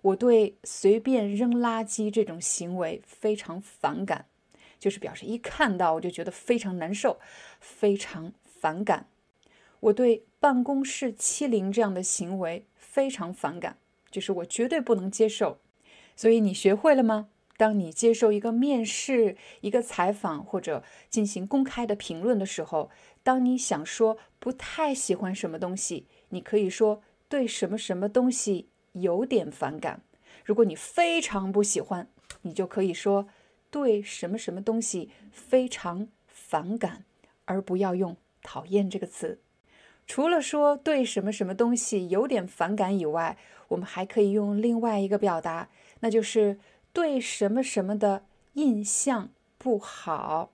[0.07, 4.26] 我对随便扔垃圾这种行为非常反感，
[4.78, 7.18] 就是表示一看到我就觉得非常难受，
[7.59, 9.09] 非常反感。
[9.80, 13.78] 我对办公室欺凌这样的行为非常反感，
[14.09, 15.59] 就是我绝对不能接受。
[16.14, 17.28] 所以你学会了吗？
[17.57, 22.90] 当你接受一个面试、一个采访或者进行公开的评论的时候，
[23.24, 28.68] 当你想说不太喜欢什么东西，你可以说对什么什么东西。
[29.01, 30.03] 有点反感。
[30.44, 32.09] 如果你非常不喜欢，
[32.42, 33.28] 你就可以说
[33.70, 37.05] 对什么什么东西非常反感，
[37.47, 39.40] 而不要用讨厌这个词。
[40.07, 43.36] 除了说对什么什么东西有点反感以外，
[43.68, 45.68] 我们还可以用另外一个表达，
[46.01, 46.61] 那就是
[46.92, 50.53] 对什么什么的印象不好。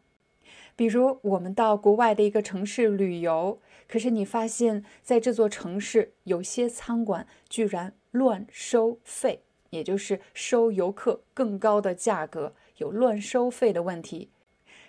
[0.74, 7.92] 比如我们到国外的一个城市旅游，可是你发现在这座城市有些餐馆居然。
[8.12, 14.28] 乱收费，也就是收游客更高的价格，有乱收费的问题。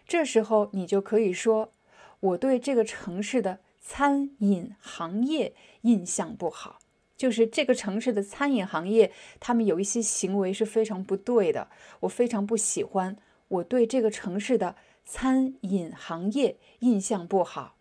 [0.07, 1.71] 这时候你就可以说，
[2.19, 6.80] 我对这个城市的餐饮行业印象不好，
[7.15, 11.69] 就是这个城市的餐饮行业，他们有一些行为是非常不对的，
[12.01, 13.17] 我非常不喜欢。
[13.47, 17.76] 我对这个城市的餐饮行业印象不好。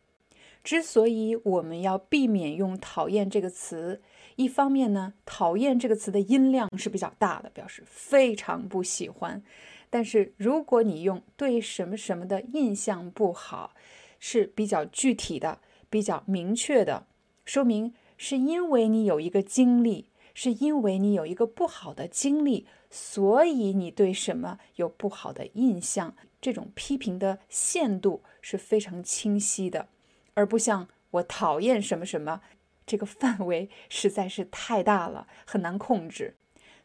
[0.63, 4.01] 之所以我们要避免用“讨厌”这个词。
[4.43, 9.43] 一方面呢，讨厌这个词的音量是比较大的，表示非常不喜欢。
[9.89, 13.75] 但是如果你用对什么什么的印象不好，
[14.19, 17.07] 是比较具体的、比较明确的，
[17.45, 26.15] 说明是因为你有一个经历，是因为你有一个不好的经历，所以你对什么有不好的印象。
[26.41, 29.89] 这种批评的限度是非常清晰的，
[30.35, 32.41] 而不像我讨厌什么什么，
[32.87, 36.37] 这个范围 实在是太大了，很难控制。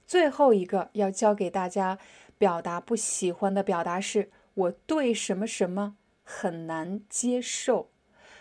[0.06, 1.98] 最后一个要教给大家
[2.38, 7.90] 表达不喜欢的表达是：我对什么什么很难接受，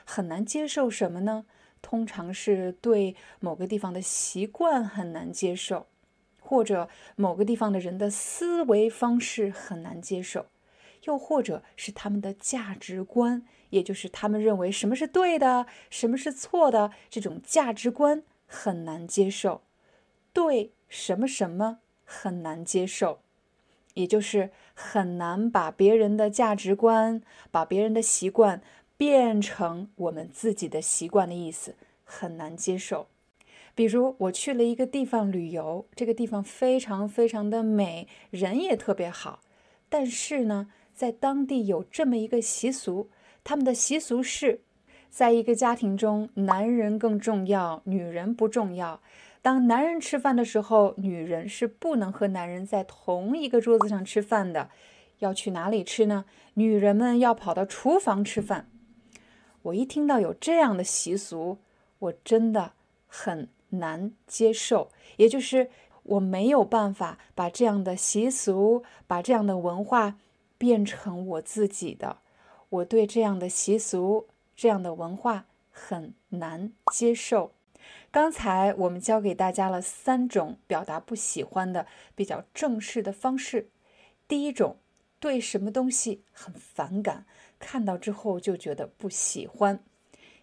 [0.05, 1.47] 很难接受什么呢？
[1.83, 5.87] 通常是对某个地方的习惯很难接受，
[6.41, 10.47] 或者某个地方的人的思维方式很难接受。
[11.05, 19.63] 又或者是他们的价值观，也就是他们认为什么是对的，什么是错的，这种价值观很难接受。
[20.33, 23.21] 对什么什么很难接受，
[23.95, 28.63] 也就是很难把别人的价值观、把别人的习惯
[28.97, 33.09] 变成我们自己的习惯的意思，很难接受。
[33.75, 39.41] 比如我去了一个地方旅游，这个地方非常非常的美，人也特别好，
[39.89, 40.69] 但是呢。
[40.97, 43.11] 在当地有这么一个习俗，
[43.49, 44.63] 他们的习俗是，
[45.09, 49.01] 在一个家庭中，男人更重要，女人不重要。
[49.41, 54.69] 当男人吃饭的时候，女人是不能和男人在同一个桌子上吃饭的。
[55.21, 56.25] 要去哪里吃呢？
[56.55, 58.69] 女人们要跑到厨房吃饭。
[59.63, 61.59] 我一听到有这样的习俗，
[62.01, 62.73] 我真的
[63.07, 65.71] 很难接受，也就是
[66.03, 70.17] 我没有办法把这样的习俗，把这样的文化。
[70.59, 72.17] 变成我自己的，
[72.69, 77.53] 我对这样的习俗、这样的文化很难接受。
[78.11, 83.69] 刚才我们教给大家了三种表达不喜欢的比较正式的方式。
[84.27, 84.77] 第一种，
[85.21, 87.27] 对什么东西很反感，
[87.59, 89.85] 看到之后就觉得不喜欢。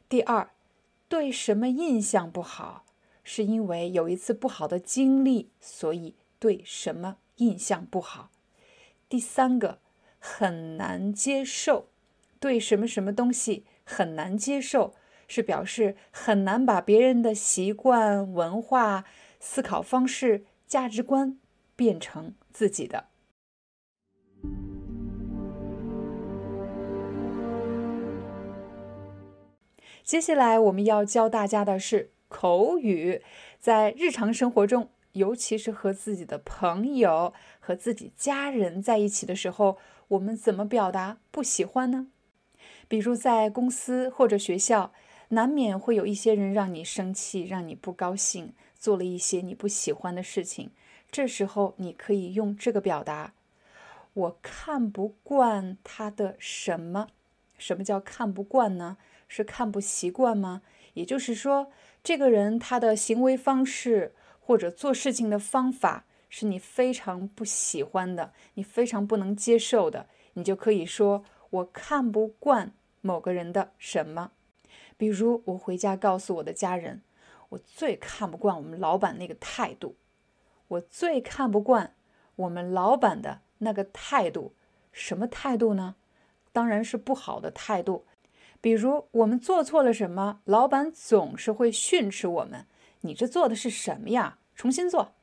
[0.07, 0.51] 第二，
[1.09, 2.85] 对什么印象不好，
[3.23, 8.29] 是因为有一次不好的经历，所以对什么印象不好。
[9.09, 9.79] 第三个。
[10.25, 11.89] 很难接受，
[12.43, 14.95] 对什么什么东西很难接受，
[15.29, 19.05] 是表示很难把别人的习惯、文化、
[19.39, 21.39] 思考方式、价值观
[21.77, 23.05] 变成自己的。
[30.03, 33.21] 接下来我们要教大家的是口语，
[33.57, 39.77] 在日常生活中，尤其是和自己的朋友、和自己家人在一起的时候。
[40.09, 42.07] 我们怎么表达不喜欢呢？
[42.93, 44.93] 比如在公司或者学校，
[45.29, 50.69] 难免会有一些人让你生气，让你不高兴，做了一些你不喜欢的事情。
[51.09, 53.33] 这时候你可以用这个表达：
[54.13, 57.07] 我看不惯他的什么？
[57.57, 58.97] 什么叫看不惯呢？
[59.27, 60.61] 是看不习惯吗？
[60.93, 61.71] 也就是说，
[62.03, 66.05] 这个人他的行为方式或者做事情的方法。
[66.29, 72.73] 是你非常不喜欢的，你非常不能接受的，你就可以说我看不惯
[73.03, 74.31] 某个人的什么。
[74.97, 77.03] 比如我回家告诉我的家人，
[77.49, 79.97] 我最看不惯我们老板那个态度，
[80.67, 81.95] 我最看不惯
[82.37, 84.55] 我们老板的那个态度。
[84.91, 85.95] 什么态度呢？
[86.51, 88.05] 当然是不好的态度。
[88.61, 92.65] 比如我们做错了什么，老板总是会训斥我们
[93.01, 94.37] ：“你这做的是什么呀？
[94.55, 95.13] 重新做。”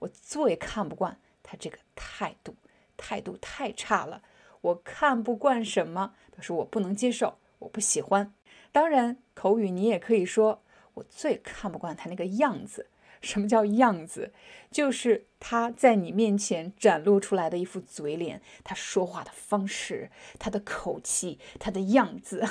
[0.00, 2.54] 我最看不惯他这个态度，
[2.96, 4.22] 态度太差了。
[4.64, 8.32] 我看不惯什么，表示我不能接受，我不喜欢。
[8.72, 10.62] 当然，口语你也可以说，
[10.94, 12.88] 我最看不惯他那个样子。
[13.20, 14.32] 什么叫样子？
[14.70, 22.46] 就是他在你面前展露出来的一副嘴脸，他说话的方式，他的口气，他的样子。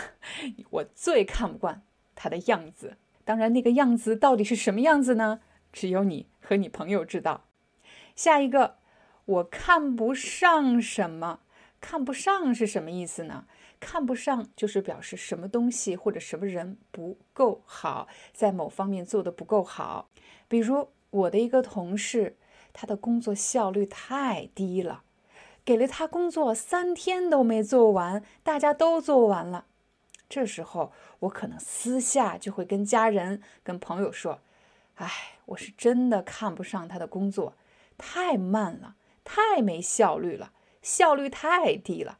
[0.69, 1.83] 我最看不惯
[2.15, 2.97] 他的样子。
[3.25, 5.41] 当然，那个样子到底是什么样子呢？
[5.71, 7.45] 只有你和你朋友知道。
[8.15, 8.77] 下一个，
[9.25, 11.39] 我看不上什么？
[11.83, 13.45] 看不上是什么意思呢？
[13.77, 20.07] 看不上就是表示什么东西或者什么人不够好，在某方面做的不够好。
[20.47, 22.37] 比如我的一个同事，
[22.71, 25.03] 他的工作效率太低了，
[25.65, 29.65] 给了他工作三天都没做完，大家都做完了。
[30.29, 34.39] 这时候我可能私下就会跟家人、跟朋友说。
[34.95, 35.09] 哎，
[35.47, 37.55] 我是真的看不上他的工作，
[37.97, 40.53] 太慢了，太没效率了，
[40.83, 42.19] 效率太低了。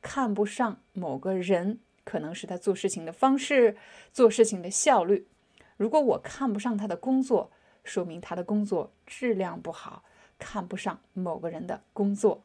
[0.00, 3.76] 看不上某个人，可能是他做事情的方式，
[4.10, 5.26] 做事情的效率。
[5.76, 7.50] 如果我看不上他的工作，
[7.82, 10.04] 说明他的工作质量不好。
[10.36, 12.42] 看不上某个人的工作。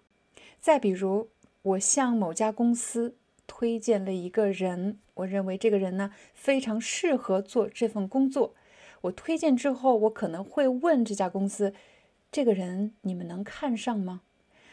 [0.60, 1.30] 再比如，
[1.64, 3.18] 我向某家公司
[3.48, 8.54] 推荐了一个人，我认为这个人呢非常适合做这份工作。
[9.02, 11.74] 我推荐之后，我可能会问这家公司，
[12.32, 14.22] 这个人你们能看上吗？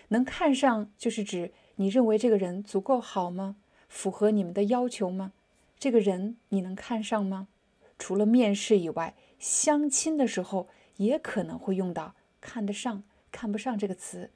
[0.09, 3.57] 能看上就是指你认为这个人足够好吗？
[3.89, 5.33] 符合你们的要求吗？
[5.79, 7.49] 这个人你能看上吗？
[7.99, 14.31] 除了面试以外，相亲的时候也可能会用到“看得上”“看不上”这个词。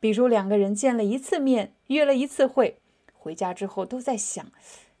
[0.00, 2.78] 比如两个人见了一次面，约了一次会，
[3.14, 4.52] 回家之后都在想，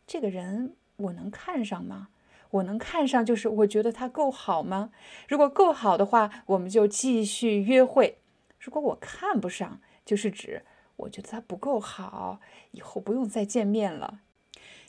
[0.06, 2.08] 这个人我能看上吗？
[2.50, 4.90] 我能看上就是我觉得他够好吗？
[5.28, 8.18] 如果够好的话，我们就继续约会；
[8.58, 10.62] 如果我看不上，就是指
[10.96, 12.40] 我觉得他不够好，
[12.72, 14.20] 以后不用再见面了。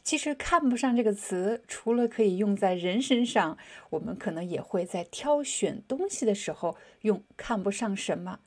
[0.03, 3.57] 其实“看不上”这个词，除了可以用在人身上，
[3.89, 8.39] 我们可能也会在挑选东西的时候用“看不上什么”。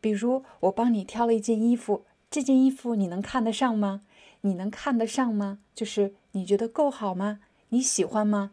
[0.00, 4.02] 比如我帮你挑了一件衣服，这件衣服你能看得上吗？
[4.42, 5.58] 你能看得上吗？
[5.74, 7.40] 就是你觉得够好吗？
[7.70, 8.52] 你喜欢吗？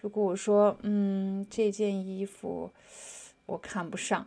[0.00, 2.72] 如果我说，嗯，这件衣服
[3.46, 4.26] 我看不上，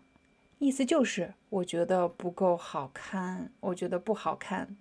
[0.59, 4.77] 意思就是我觉得不够好看，我觉得不好看。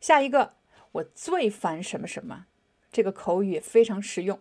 [0.00, 0.54] 下一个，
[0.92, 2.46] 我最烦什么什么，
[2.90, 4.40] 这个口语非常实用。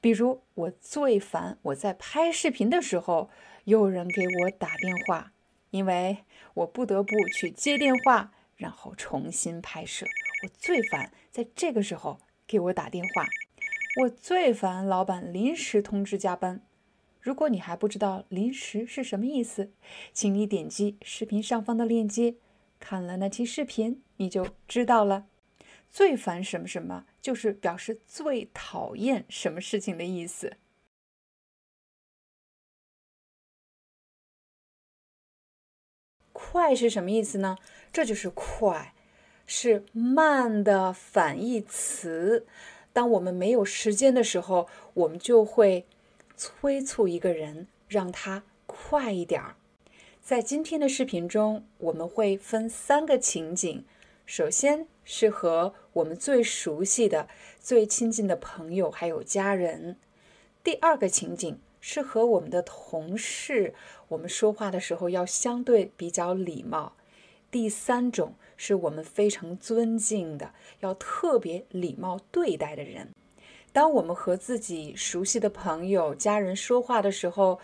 [0.00, 3.30] 比如，我最烦我在拍视频的时候，
[3.64, 5.32] 有人给我打电话，
[5.70, 6.18] 因为
[6.54, 10.06] 我不得不去接电话，然后重新拍摄。
[10.44, 13.26] 我最烦在这个时候给我打电话。
[14.02, 16.62] 我最烦老板临时通知加班。
[17.20, 19.72] 如果你还不知道“临时”是什么意思，
[20.12, 22.36] 请你点击视频上方的链接，
[22.78, 25.26] 看了那期视频你就知道了。
[25.90, 30.56] 最烦什么什么，就是表示最讨厌什么事情的意思。
[36.32, 37.58] 快是什么意思呢？
[37.92, 38.94] 这就是快，
[39.46, 42.46] 是慢的反义词。
[42.92, 45.86] 当我们没有时间的时候，我们就会
[46.38, 49.56] 催促一个人，让他快一点儿。
[50.22, 53.84] 在今天的视频中，我们会分三个情景。
[54.24, 57.28] 首先是和我们最熟悉的、
[57.60, 59.96] 最亲近的朋友还有家人；
[60.62, 63.74] 第二个情景是和我们的同事，
[64.08, 66.92] 我们说话的时候要相对比较礼貌；
[67.50, 68.34] 第三种。
[68.60, 73.14] 是我们非常尊敬的，要特别礼貌对待的人。
[73.72, 77.60] 当我们和自己熟悉的朋友、家人说话的时候，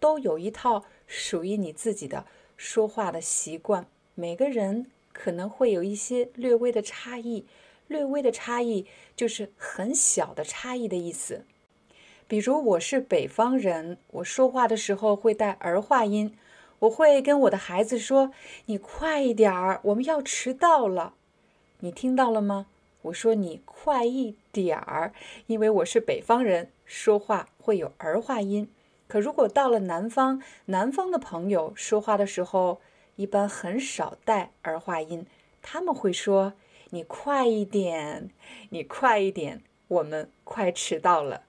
[0.00, 2.24] 都有一套属于你自己的
[2.56, 3.86] 说话的习惯。
[4.14, 7.44] 每个人可能会有一些略微的差异，
[7.86, 8.86] 略微的差异
[9.16, 11.44] 就是很小的差异的意思。
[12.26, 16.36] 比如我是北方人，我说话的时候会带儿化音。
[16.80, 18.30] 我会跟我的孩子说
[18.66, 21.14] ：“你快一点儿，我们要迟到了。”
[21.80, 22.66] 你听到了吗？
[23.02, 25.12] 我说你快一点儿，
[25.46, 28.68] 因为我是北方人，说话会有儿化音。
[29.06, 32.80] 可如果到了南方，南方的朋友说话的时候，
[33.16, 35.24] 一般很少带儿化音，
[35.62, 36.54] 他们会说
[36.90, 38.30] ：“你快一点，
[38.70, 41.44] 你快一点，我们快迟到了。”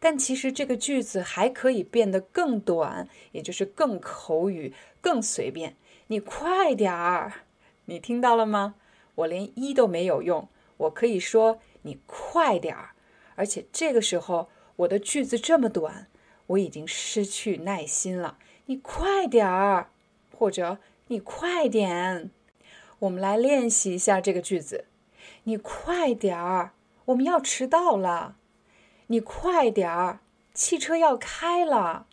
[0.00, 4.72] 但其实这个句子还可以变得更短，也就是更口语、
[5.02, 5.76] 更随便。
[6.06, 7.44] 你快点儿，
[7.84, 8.76] 你听到了吗？
[9.16, 10.48] 我连一都没有用，
[10.80, 12.90] 我可以说你快点儿。
[13.34, 16.08] 而且这个时候我的句子这么短，
[16.48, 18.38] 我已经失去耐心了。
[18.66, 19.90] 你快点儿，
[20.36, 20.78] 或者
[21.08, 22.30] 你快点。
[23.00, 24.84] 我们来练习一下这个句子。
[25.44, 26.72] 你快点儿，
[27.06, 28.36] 我们要迟到了。
[29.06, 30.20] 你快点儿，
[30.52, 32.06] 汽车要开了；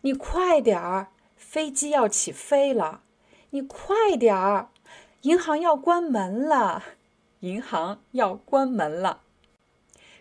[0.00, 3.02] 你快点儿，飞机要起飞了；
[3.50, 4.70] 你快点儿，
[5.22, 6.82] 银行要关门了；
[7.40, 9.22] 银行要关门了。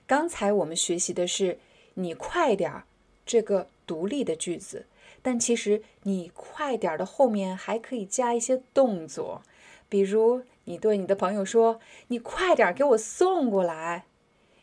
[0.06, 1.60] 刚才我们学习的是
[1.96, 2.86] “你快点儿”
[3.26, 4.86] 这个独立的句子，
[5.22, 9.42] 但其实“你快点儿”的后面还可以加一些动作，
[9.90, 14.06] 比如你对你的朋友说：“你快点儿给我送过来。”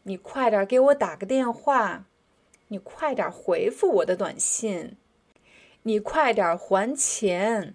[0.06, 2.04] 你快点给我打个电话，
[2.68, 4.98] 你快点回复我的短信，
[5.84, 7.74] 你快点还钱。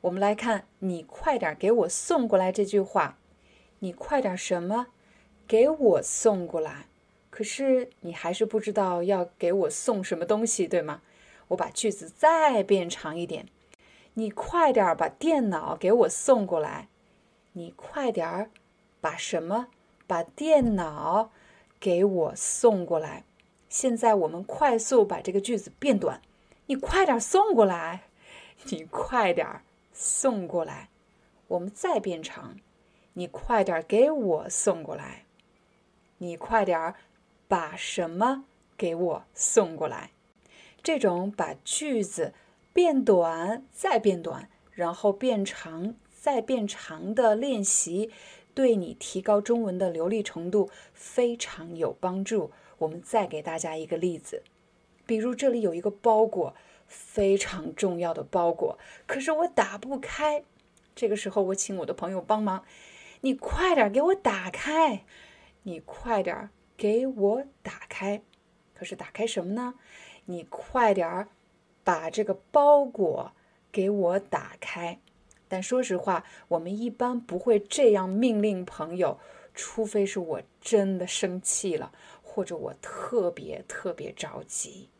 [0.00, 3.18] 我们来看，你快点给我送过来这句话，
[3.84, 4.86] 你快点什么？
[5.46, 6.86] 给我送过来。
[7.28, 11.02] 可是你还是不知道要给我送什么东西，对吗？
[11.48, 13.46] 我把句子再变长一点，
[14.14, 16.88] 你快点把电脑给我送过来，
[17.52, 18.50] 你快点
[19.02, 19.66] 把什么？
[20.06, 21.30] 把电脑
[21.78, 23.24] 给我送过来。
[23.68, 26.22] 现在我们快速把这个句子变短。
[26.66, 28.04] 你快点送过来，
[28.70, 29.46] 你快点
[29.92, 30.88] 送过来。
[31.48, 32.56] 我们再变长。
[33.14, 35.24] 你快点给我送过来。
[36.18, 36.94] 你快点
[37.48, 38.44] 把什么
[38.76, 40.10] 给我送过来。
[40.82, 42.34] 这种把句子
[42.72, 48.10] 变短再变短，然后变长再变长的练习，
[48.54, 52.52] 对你提高中文的流利程度非常有帮助。
[52.78, 54.42] 我们再给大家一个例子，
[55.06, 56.54] 比如这里有一个包裹，
[56.86, 60.44] 非常重要的包裹，可是我打不开。
[60.94, 62.64] 这个时候，我请我的朋友帮忙，
[63.24, 65.06] 你快点给我打开，
[65.62, 68.20] 你快点给我打开。
[68.74, 69.76] 可是打开什么呢？
[70.26, 71.28] 你快点儿
[71.82, 73.32] 把这个包裹
[73.72, 75.00] 给我打开。
[75.48, 79.18] 但说实话，我们一般不会这样命令朋友，
[79.54, 84.90] 除非是我真的生气了，或者我特别特别着急。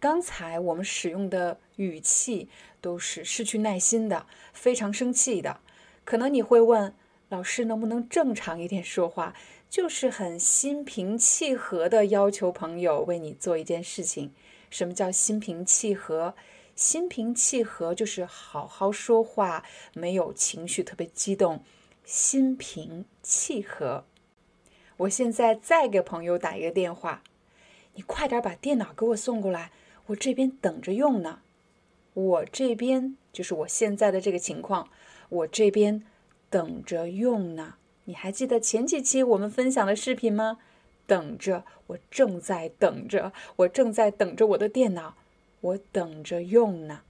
[0.00, 2.48] 刚才我们使用的语气
[2.80, 5.60] 都是失去耐心的，非常生气的。
[6.04, 6.94] 可能你会问
[7.32, 9.34] 老师，能不能正常一点说话？
[9.70, 14.34] 就是很心平气和的要求朋友为你做一件事情。
[14.68, 16.34] 什么叫心平气和？
[16.76, 19.64] 心平气和就是好好说话，
[19.94, 21.64] 没有情绪，特别激动。
[22.04, 24.04] 心平气和。
[24.98, 27.22] 我现在再给朋友打一个电话，
[27.94, 29.72] 你快点把电脑给我送过来。
[30.08, 31.40] 我这边等着用呢，
[32.12, 34.90] 我这边就是我现在的这个情况，
[35.30, 36.04] 我这边
[36.52, 37.76] 等着用呢。
[38.04, 40.58] 你还记得前几期我们分享的视频吗？
[41.06, 45.14] 等着，我正在等着，我正在等着我的电脑，
[45.62, 47.00] 我等着用呢。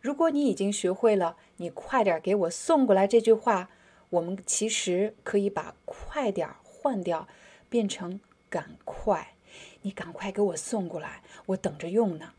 [0.00, 3.70] 如果你已经学会了，你快点给我送过来这句话，
[4.10, 7.28] 我们其实可以把“快点”换掉，
[7.68, 9.34] 变成“赶快”。
[9.82, 12.32] 你赶快给我送过来，我等着用呢。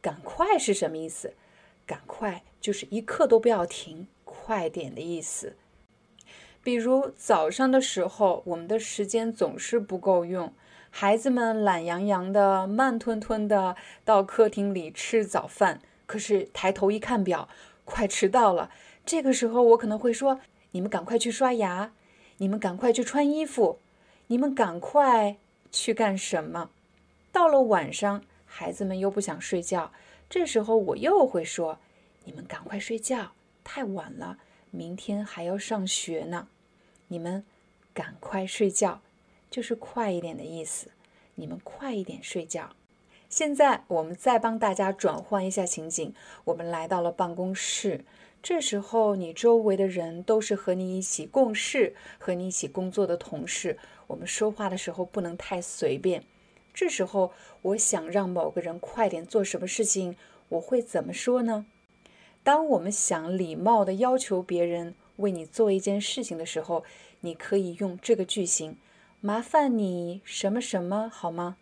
[0.00, 1.34] 赶快是什么意思？
[1.86, 5.56] 赶快就是一刻都不要停，快点的意思。
[6.64, 10.50] 比如早上的时候，我们的时间总是不够用，
[10.90, 17.50] 孩子们懒洋洋的、慢吞吞的到客厅里吃早饭，可是抬头一看表，
[17.84, 18.70] 快迟到了。
[19.04, 20.40] 这个时候，我可能会说
[20.72, 21.92] ：“你们赶快去刷牙，
[22.38, 23.78] 你们赶快去穿衣服，
[24.28, 25.36] 你们赶快
[25.70, 26.70] 去干什么？”
[27.30, 29.92] 到了晚上，孩子们又不想睡觉，
[30.30, 31.78] 这时候我又会说
[32.24, 34.38] ：“你们赶快睡觉，太晚了，
[34.70, 36.48] 明天还要上学呢。
[37.08, 37.44] 你们
[37.92, 39.00] 赶快睡觉，
[39.50, 40.88] 就是快一点的意思。
[41.36, 42.70] 你们快一点睡觉。”
[43.28, 48.04] 现在我们再帮大家转换一下情景，我们来到了办公室，
[48.40, 53.76] 这时候你周围的人都是和你一起共事、和你一起工作的同事，
[54.06, 56.22] 我们说话的时候不能太随便。
[56.72, 57.32] 这时候，
[57.62, 60.16] 我想让某个人快点做什么事情，
[60.50, 61.66] 我会怎么说呢？
[62.44, 66.84] 当我们想礼貌地要求别人为你做一件事情的时候，
[67.20, 68.76] 你可以用这个句型
[69.20, 71.56] ：“麻烦你什么什么，好吗？”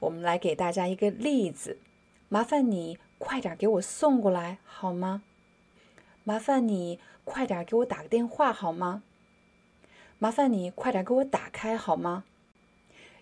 [0.00, 1.78] 我们来给大家一个例子
[2.30, 5.22] ：“麻烦你快点给我送过来，好吗
[6.24, 9.02] ？”“麻烦你快点给我打个电话，好吗
[10.18, 12.24] ？”“麻烦你快点给我打开，好吗？”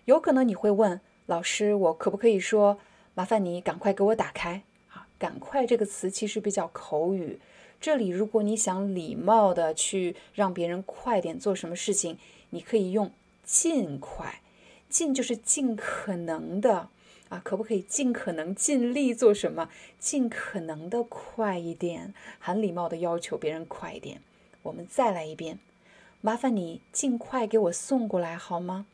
[0.05, 2.79] 有可能你会问老师，我可不可以说
[3.13, 4.63] 麻烦你赶快给我打开？
[4.91, 7.39] 啊，赶快这个词其实比较口语。
[7.81, 12.17] 这里如果你想礼貌的去让别人快点做什么事情，
[12.49, 13.11] 你可以用
[13.43, 14.41] 尽快。
[14.89, 16.89] 尽就是尽可能的
[17.29, 19.69] 啊，可不可以尽可能尽力做什么？
[19.99, 24.21] 尽可能的快一点，很礼貌的要求别人快一点。
[24.63, 25.59] 我们再来一遍，
[26.21, 28.87] 麻烦你尽快给我送过来好吗？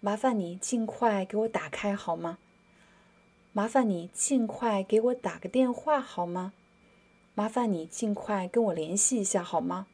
[0.00, 2.38] 麻烦你尽快给我打开好吗？
[3.52, 6.52] 麻烦你尽快给我打个电话好吗？
[7.38, 9.86] 麻烦你尽快跟我联系一下好吗？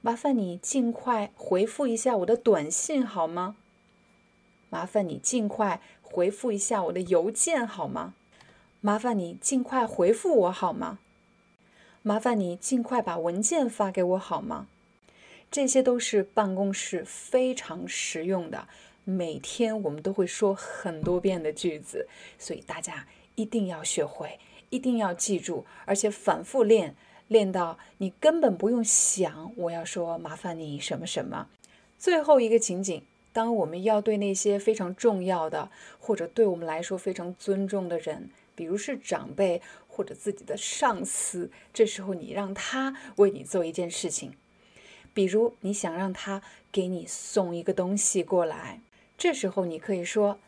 [0.00, 3.56] 麻烦你尽快回复一下我的短信好吗？
[4.70, 8.14] 麻烦你尽快回复一下我的邮件好吗？
[8.80, 11.00] 麻烦你尽快回复我好吗？
[12.02, 14.68] 麻烦你尽快把文件发给我好吗？
[15.50, 18.68] 这些都是办公室非常实用的。
[19.02, 22.06] 每天我们都会说很多遍的句子，
[22.38, 24.38] 所以大家一定要学会，
[24.70, 26.94] 一定要记住，而且反复练，
[27.28, 31.48] 练到你根本不用想我要说麻烦你什么什么。
[31.98, 33.02] 最后一个情景，
[33.32, 44.34] 当我们要对那些非常重要的或者对我们来说非常尊重的人，比如是长辈或者自己的上司，这时候你让他为你做一件事情，
[45.14, 48.80] 比如你想让他给你送一个东西过来。
[49.16, 50.38] 这时候你可以说：“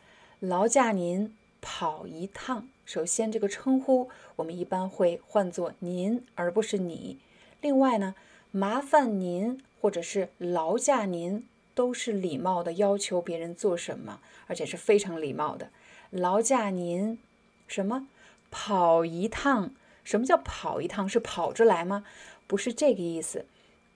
[0.41, 7.18] 劳驾您跑一趟。”首先，这个称呼我们一般会换作“您”而不是“你”。
[7.61, 8.14] 另外呢，
[8.53, 15.70] 麻烦您或者是劳驾您都是礼貌的要求别人做什么，而且是非常礼貌的。
[16.11, 17.18] 劳驾您
[17.66, 18.07] 什么
[18.53, 19.74] 跑一趟？
[20.05, 21.09] 什么叫跑一趟？
[21.09, 22.07] 是跑着来吗？
[22.47, 23.47] 不是这个意思。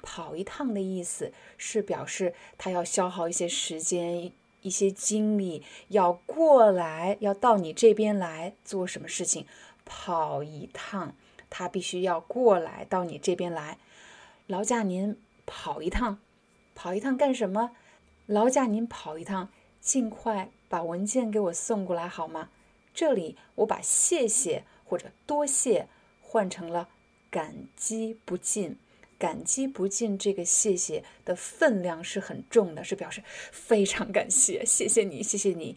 [0.02, 4.32] 跑一趟的意思是表示他要消耗一些时间、
[4.62, 9.46] 一些精力，要过来，要到你这边来做什么事情。
[9.84, 11.14] 跑一趟，
[11.48, 13.78] 他必须要过来到你这边来。
[14.46, 16.18] 劳驾您跑一趟，
[16.74, 17.72] 跑一趟干什么？
[18.26, 19.48] 劳驾您跑一趟，
[19.80, 22.50] 尽快把文件给我送过来好吗？
[22.94, 25.88] 这里我把谢谢或者多谢
[26.20, 26.88] 换成了
[27.30, 28.76] 感激不尽。
[29.20, 35.76] 感激不尽这个谢谢的分量是很重的，是表示非常感谢，谢谢你，谢谢你，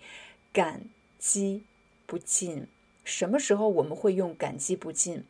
[0.52, 0.86] 感
[1.20, 1.64] 激
[2.08, 2.66] 不尽。
[3.04, 5.26] 什么时候我们会用感激不尽？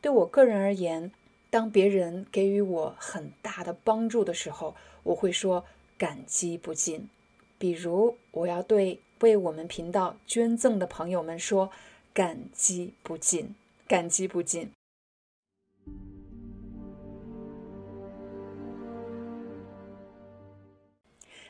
[0.00, 1.10] 对我个人而言。
[1.48, 5.64] 当别人给予我很大的帮助的时候，我会说
[5.96, 7.08] 感激不尽。
[7.56, 11.70] 比如，我要对为我们频道捐赠的朋友们说
[12.12, 13.54] 感激不尽，
[13.88, 14.70] 感激不尽。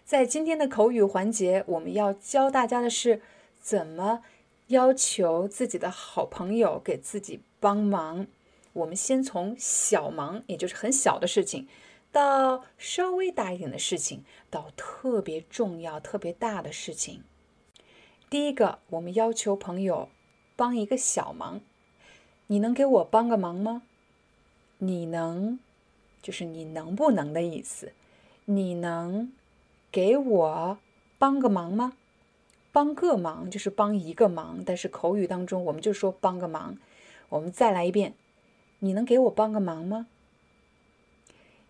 [0.07, 3.21] 在今天的口语环节，我们要教大家的是
[3.61, 4.23] 怎么
[4.69, 8.29] 要求自己的好朋友给自己帮忙。
[8.73, 11.67] 我们先从小忙，也就是很小的事情，
[12.13, 17.25] 到稍微大一点的事情，到特别重要、特别大的事情。
[18.31, 20.09] 第一个，我们要求朋友
[20.55, 21.61] 帮一个小忙，
[22.47, 23.83] 你能给我帮个忙吗？
[24.79, 25.59] 你能，
[26.23, 27.93] 就是你能不能的意思。
[28.45, 29.33] 你能
[29.97, 30.79] 给我
[31.19, 31.95] 帮个忙吗？
[32.71, 36.77] 帮个忙就是帮一个忙，但是口语当中我们就说帮个忙。
[37.31, 38.13] 我们再来一遍。
[38.81, 40.07] 你能给我帮个忙吗？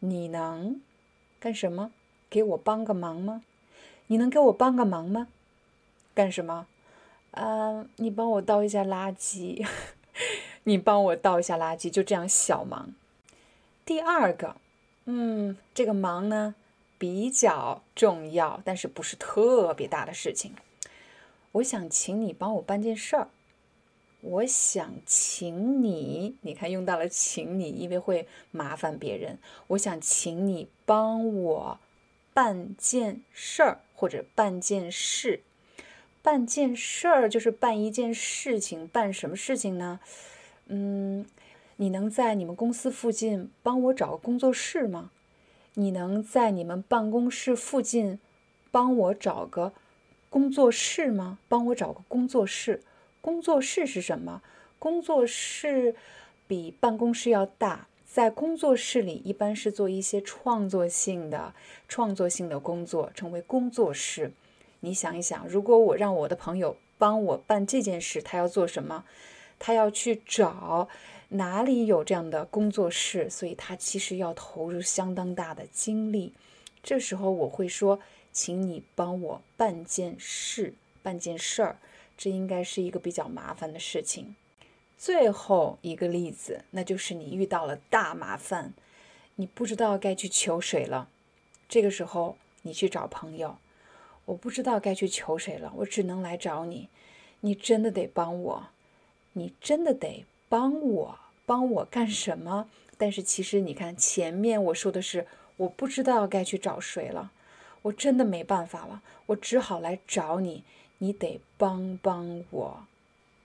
[0.00, 0.80] 你能
[1.38, 1.92] 干什么？
[2.28, 3.42] 给我帮个忙吗？
[4.08, 5.28] 你能给我帮个忙吗？
[6.12, 6.66] 干什么？
[7.30, 9.64] 啊，你帮我倒一下垃圾。
[10.64, 12.92] 你帮我倒一下垃圾，就这样小忙。
[13.84, 14.56] 第二个，
[15.04, 16.56] 嗯，这个忙呢
[16.98, 20.54] 比较重要，但是不是特别大的事情。
[21.52, 23.28] 我想请你帮我办件事儿。
[24.22, 29.38] 我想请你，你看用到了“请你”，因为会麻烦别人。
[29.68, 31.78] 我想请你帮我
[32.34, 35.42] 办件事儿，或者办件事。
[36.22, 40.00] 办件事儿就是办一件事情，办什么事情呢？
[40.66, 41.24] 嗯，
[41.76, 45.12] 你能在你们公司附近帮我找个工作室吗？
[45.78, 48.18] 你能在你们办公室附近
[48.70, 49.74] 帮我找个
[50.30, 51.38] 工作室吗？
[51.48, 52.82] 帮我找个工作室。
[53.20, 54.40] 工作室是什么？
[54.78, 55.94] 工作室
[56.46, 61.52] 比办公室要大，在工作室里一般是做一些创作性的、
[61.86, 64.32] 创作性的工作，称为工作室。
[64.80, 69.04] 你想一想，如果我让我的朋友帮我办这件事，他要做什么？
[69.58, 70.88] 他要去找
[71.28, 76.32] 哪里有这样的工作室，所以他其实要投入相当大的精力。
[76.82, 77.98] 这时候我会说，
[78.32, 81.78] 请你帮我办件事，办件事儿。
[82.16, 84.36] 这应该是一个比较麻烦的事情。
[84.96, 88.72] 最后一个例子，那就是你遇到了大麻烦，
[89.34, 91.08] 你不知道该去求谁了。
[91.68, 93.58] 这个时候，你去找朋友。
[94.24, 96.88] 我不知道该去求谁了，我只能来找你。
[97.40, 98.68] 你真的得帮我，
[99.34, 102.68] 你真的得帮我，帮我干什么？
[102.98, 105.26] 但是其实你看，前面我说的是
[105.56, 107.32] 我不知道该去找谁了，
[107.82, 110.64] 我真的没办法了，我只好来找你。
[110.98, 112.86] 你得帮帮我，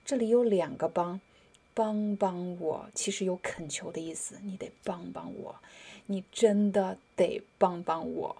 [0.06, 1.20] 这里有两个帮，
[1.74, 4.36] 帮帮我，其实有恳求的意思。
[4.42, 5.54] 你得帮帮我，
[6.06, 8.36] 你真的得帮帮我。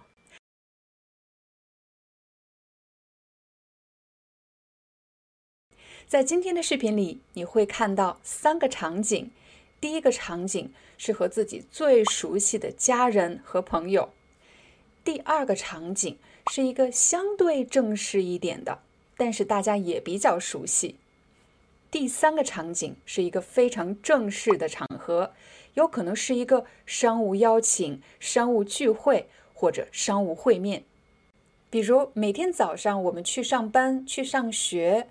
[6.06, 9.30] 在今天的视频里，你会看到三个场景。
[9.80, 14.10] 第一个场景是和自己最熟悉的家人和朋友；
[15.02, 16.18] 第二个场景
[16.50, 18.80] 是一个相对正式一点的。
[19.16, 20.96] 但是大家也比较熟悉。
[21.90, 25.32] 第三个场景是一个非常正式的场合，
[25.74, 30.84] 有可能是一个商务邀请、商务聚会或者商务会面。
[31.70, 35.08] 比如每天早上我们去上班、去上学，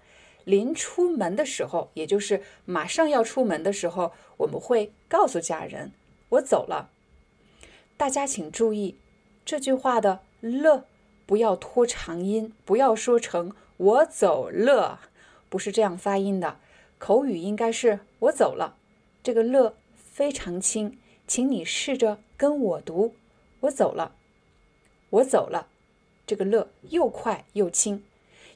[0.51, 5.93] 临出门的时候，也就是马上要出门的时候，我们会告诉家人
[6.27, 6.89] ：“我走了。”
[7.95, 8.97] 大家请注意
[9.45, 10.85] 这句话的了，
[11.25, 13.55] 不要拖长音，不要说成。
[13.77, 14.99] 我走了，
[15.49, 16.59] 不是这样发音的，
[16.99, 18.75] 口语应该是我走了。
[19.23, 23.15] 这个了非常轻，请你试着跟我读。
[23.61, 24.15] 我走了，
[25.09, 25.67] 我走了，
[26.27, 28.03] 这个乐又快又轻。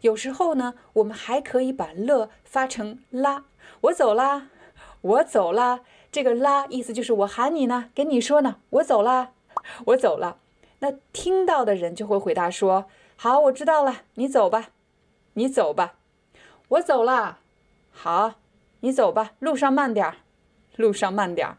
[0.01, 3.45] 有时候呢，我们还可以把乐发成啦。
[3.81, 4.49] 我走啦，
[5.01, 5.81] 我走啦。
[6.11, 9.31] 这个啦意思就是我喊你呢，跟你说呢，我走啦，
[9.87, 10.39] 我走了。
[10.79, 12.85] 那听到的人就会回答说
[13.17, 14.69] ：“好，我知道了，你走吧，
[15.33, 15.95] 你走吧，
[16.69, 17.39] 我走啦。
[17.91, 18.35] 好，
[18.81, 20.17] 你走吧，路上慢点儿，
[20.75, 21.57] 路上慢点儿。”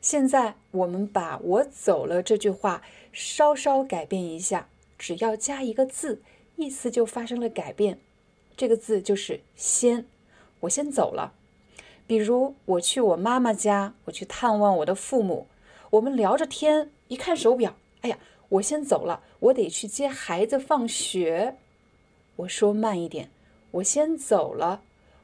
[0.00, 2.82] 现在我们把我走了这句话
[3.12, 6.20] 稍稍改变一下，只要加一个字，
[6.56, 7.98] 意思就发生了改变。
[8.56, 10.06] 这个字就是“先”，
[10.60, 11.34] 我先走了。
[12.06, 15.46] 比如我去我妈妈家，我去探望我的父母，
[15.90, 18.18] 我们聊着天，一看手表，哎呀，
[18.50, 21.56] 我先走了，我得去接孩子放学。
[22.36, 23.30] 我说慢一点，
[23.70, 24.82] 我先走了，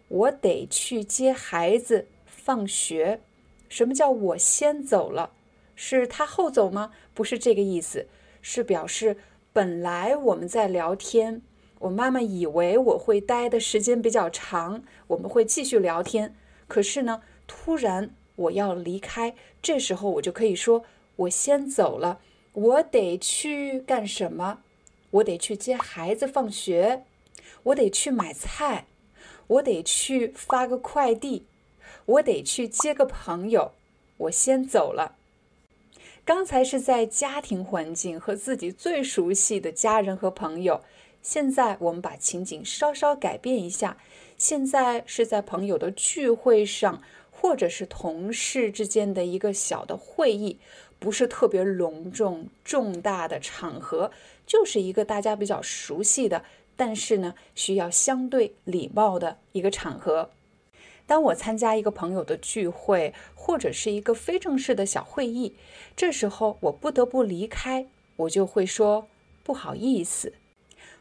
[0.09, 3.21] 我得去接孩子放学。
[3.69, 5.33] 什么叫我先走了？
[5.75, 6.93] 是他后走吗？
[7.13, 8.07] 不是这个意思，
[8.41, 9.19] 是表示
[9.59, 11.43] 本来我们在聊天，
[11.81, 16.37] 我妈妈以为我会待的时间比较长，我们会继续聊天。
[16.69, 20.85] 可是呢，突然我要离开，这时候我就可以说
[21.17, 22.21] ：“我先走了，
[22.53, 24.61] 我得去干什么？
[25.11, 27.03] 我得去接孩子放学，
[27.65, 28.87] 我得去买菜，
[29.49, 31.47] 我得去发个快递，
[32.07, 33.73] 我得去接个朋友。
[34.19, 35.17] 我先走了。”
[36.29, 40.83] 刚才是在家庭环境和自己最熟悉的家人和朋友，
[41.23, 43.97] 现在我们把情景稍稍改变一下。
[44.37, 47.01] 现在是在朋友的聚会上，
[47.31, 50.59] 或者是同事之间的一个小的会议，
[50.99, 54.11] 不是特别隆重重大的场合，
[54.47, 56.45] 就是一个大家比较熟悉的，
[56.77, 60.29] 但是呢需要相对礼貌的一个场合。
[61.07, 63.15] 当我参加一个朋友的聚会，
[63.49, 65.55] 或者是一个非正式的小会议，
[65.97, 67.87] 这时候我不得不离开，
[68.17, 69.09] 我就会说
[69.43, 70.35] 不好意思。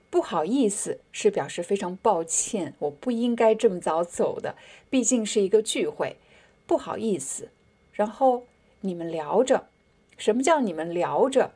[0.10, 4.56] 不好意思，是表示非常抱歉，我不应该这么早走的，
[4.90, 6.16] 毕竟是一个聚会，
[6.66, 7.50] 不好意思。
[7.92, 8.46] 然后
[8.80, 9.68] 你们聊着，
[10.18, 11.52] 什么叫你们聊着？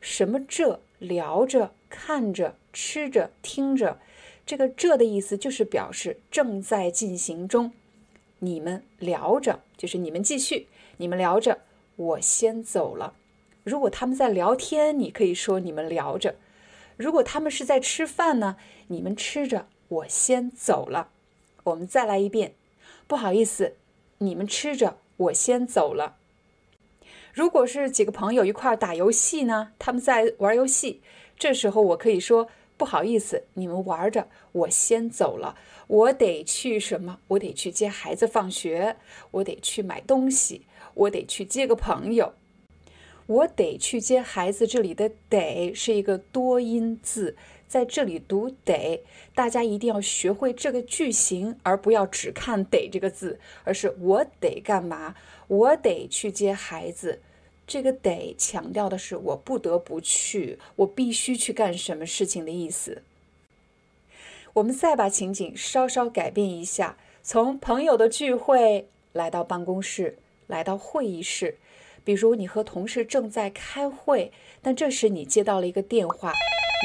[0.00, 3.98] 什么这聊着、看着、吃着、听着？
[4.46, 7.72] 这个这的意思就是表示正在进行中。
[8.40, 10.68] 你们聊着，就是你们继续，
[10.98, 11.60] 你们聊着，
[11.96, 13.14] 我先走了。
[13.64, 16.36] 如果他们在聊天，你可以说你们聊着。
[16.96, 18.56] 如果他们是在吃饭呢？
[18.88, 21.10] 你们吃着，我先走了。
[21.64, 22.54] 我们再来一遍，
[23.06, 23.76] 不好意思，
[24.18, 26.16] 你们吃着，我先走了。
[27.34, 29.72] 如果是几个朋友一块打游戏呢？
[29.78, 31.02] 他们在玩游戏，
[31.38, 32.48] 这时候我可以说
[32.78, 35.56] 不好意思，你们玩着，我先走了。
[35.88, 37.18] 我得去什么？
[37.26, 38.96] 我得去接孩子放学，
[39.32, 42.34] 我得去买东西，我得去接个朋友。
[43.26, 44.66] 我得去接孩子。
[44.66, 49.04] 这里的“得”是一个多音字，在这里读“得”，
[49.34, 55.14] 大家一定要学会这个句型，而不要只看“得”这个字，而是我得干嘛？
[55.48, 57.20] 我得去接孩子。
[57.68, 63.02] 这个“得”强调的是我不得不去，我必须去干什么事情的意思。
[64.54, 71.58] 我们再把情景稍稍改变一下，从朋友的聚会来到办公室，来到会议室。
[72.02, 76.32] 比如你和同事正在开会，但这时你接到了一个电话，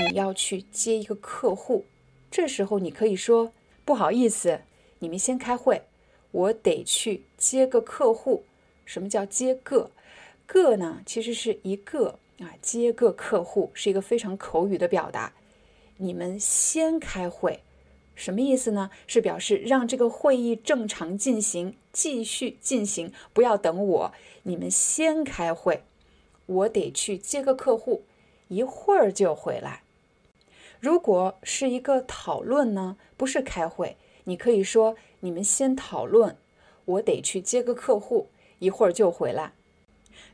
[0.03, 1.85] 你要去接一个客户。
[2.29, 3.53] 这时候你可以说
[3.85, 4.59] ：“不好意思，
[4.99, 5.83] 你们先开会，
[6.31, 8.43] 我得去接个客户。”
[8.83, 9.91] 什么叫接个？
[10.45, 11.01] 个呢？
[11.05, 15.33] 其实是一个啊，接个客户是一个非常口语的表达。
[15.97, 17.61] 你们先开会。
[18.15, 18.91] 什么意思呢？
[19.07, 24.13] 是表示让这个会议正常进行，继续进行，不要等我。
[24.43, 25.83] 你们先开会，
[26.45, 28.03] 我得去接个客户，
[28.49, 29.81] 一会儿就回来。
[30.79, 36.37] 如果是一个讨论呢，不是开会，你可以说你们先讨论，
[36.85, 38.29] 我得去接个客户，
[38.59, 39.53] 一会儿就回来。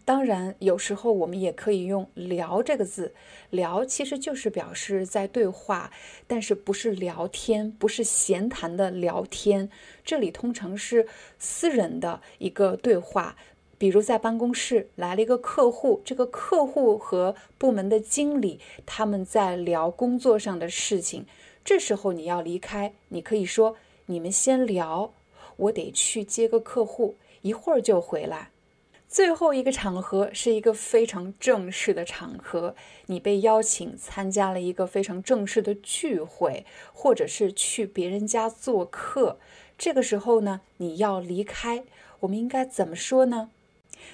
[0.10, 3.14] 当然，有时候我们也可以用“聊”这个字
[3.52, 5.92] ，“聊”其实就是表示在对话，
[6.26, 9.70] 但是不是聊天，不是闲谈的聊天。
[10.04, 11.08] 这里通常是
[11.38, 13.36] 私人的一个对话，
[13.78, 21.28] 比如在办公室来了一个客户，这个客户和部门的经理他们在聊工作上的事情。
[21.64, 25.14] 这时候你要离开，你可以说：“你们先聊，
[25.58, 28.50] 我得去接个客户，一会儿就回来。”
[29.10, 32.76] 最后一个场合是一个非常正式的场合，
[33.08, 39.40] 你被邀请参加了一个非常正式的聚会，或者是去别人家做客。
[39.80, 41.84] 这个时候呢，你要离开，
[42.20, 43.50] 我们应该怎么说呢？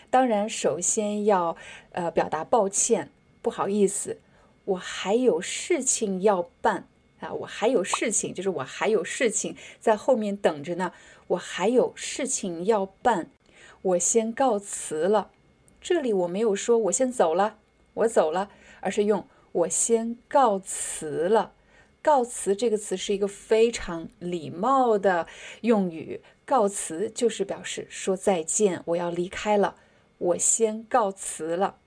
[0.09, 1.57] 当然，首先要
[1.91, 4.21] 呃表达抱歉，不好意思，
[4.63, 6.87] 我还有事情要办
[7.19, 10.93] 啊，我还有事情，就是我还有事情在后面等着呢，
[11.27, 13.29] 我还有事情要办，
[13.85, 15.29] 我先告辞了。
[15.79, 17.59] 这里我没有说我先走了，
[17.93, 21.53] 我走了，而是用我先告辞了。
[22.01, 25.27] 告辞这个词是一个非常礼貌的
[25.61, 29.75] 用语，告辞就是表示说再见，我要离开了，
[30.17, 31.77] 我先告辞了。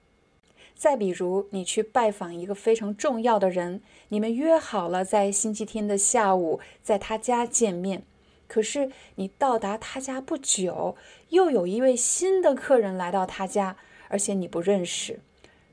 [0.76, 8.04] 再比如，你去拜访一个非常重要的人，你们约好了在星期天的下午在他家见面，
[8.48, 10.96] 可是你到达他家不久，
[11.28, 13.76] 又有一位新的客人来到他家，
[14.08, 15.20] 而且你不认识，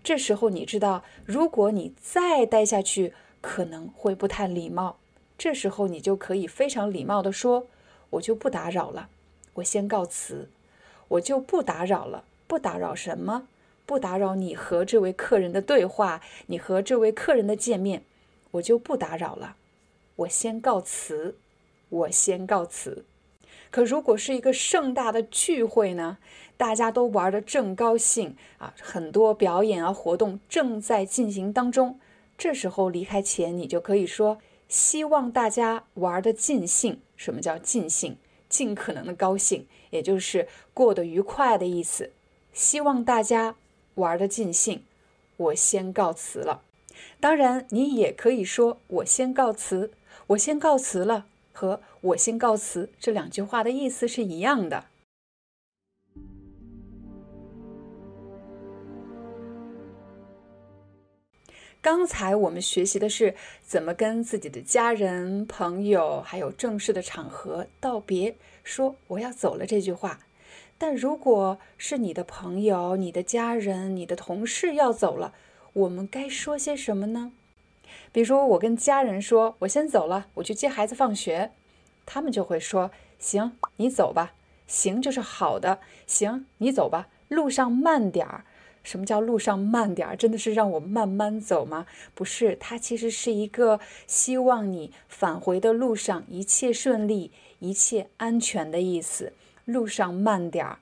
[0.03, 3.13] 这时候你知道，如果你再待下去。
[3.47, 4.97] 可能会不太礼貌，
[5.37, 7.67] 这时候你就可以非常礼貌地说
[8.09, 9.07] ：“我就不打扰了，
[9.53, 10.49] 我先告辞，
[11.09, 12.23] 我就不打扰了。
[12.47, 13.47] 不打扰什么？
[13.85, 18.03] 不打扰你和这位客人的对话，你和这位客人的见面，
[18.49, 19.57] 我就不打扰了。
[20.15, 21.37] 我先告辞，
[21.95, 23.05] 我先告辞。
[23.71, 26.17] 可如果是一个盛大的聚会呢？
[26.57, 31.99] 大家都玩得正高兴啊，很多表演啊活动正在进行当中。”
[32.37, 34.39] 这时候离开前，你就可以说
[34.69, 38.17] ：“希望大家玩的尽兴。”什么叫尽兴？
[38.47, 42.11] 尽可能的高兴，也就是过得愉快的意思。
[42.53, 43.55] 希望大家
[43.95, 44.83] 玩的尽兴。
[45.37, 46.61] 我先告辞了。
[47.19, 49.91] 当然，你也可以说：“我先告辞。”
[50.27, 54.87] 我先告辞了，和我先告辞这两句话的意思是一样的。
[61.81, 70.19] 刚才我们学习的是怎么跟自己的家人、朋友，还有正式的场合道别，说“我要走了”这句话。
[70.79, 75.35] 但如果是你的朋友、你的家人、你的同事要走了，
[75.73, 77.31] 我们该说些什么呢？
[78.11, 81.51] 比如我跟家人说“我先走了，我去接孩子放学”，
[82.05, 84.33] 他们就会说：“行，你走吧。
[84.67, 88.45] ”“行”就是好的，“行，你走吧。”路上慢点儿。
[88.83, 90.15] 什么叫路上慢点儿？
[90.15, 91.87] 真的是让我慢慢走吗？
[92.13, 99.33] 不是，它其实是一个希望你返回的路上一切顺利、一切安全的意思。
[99.65, 100.77] 路上慢点儿，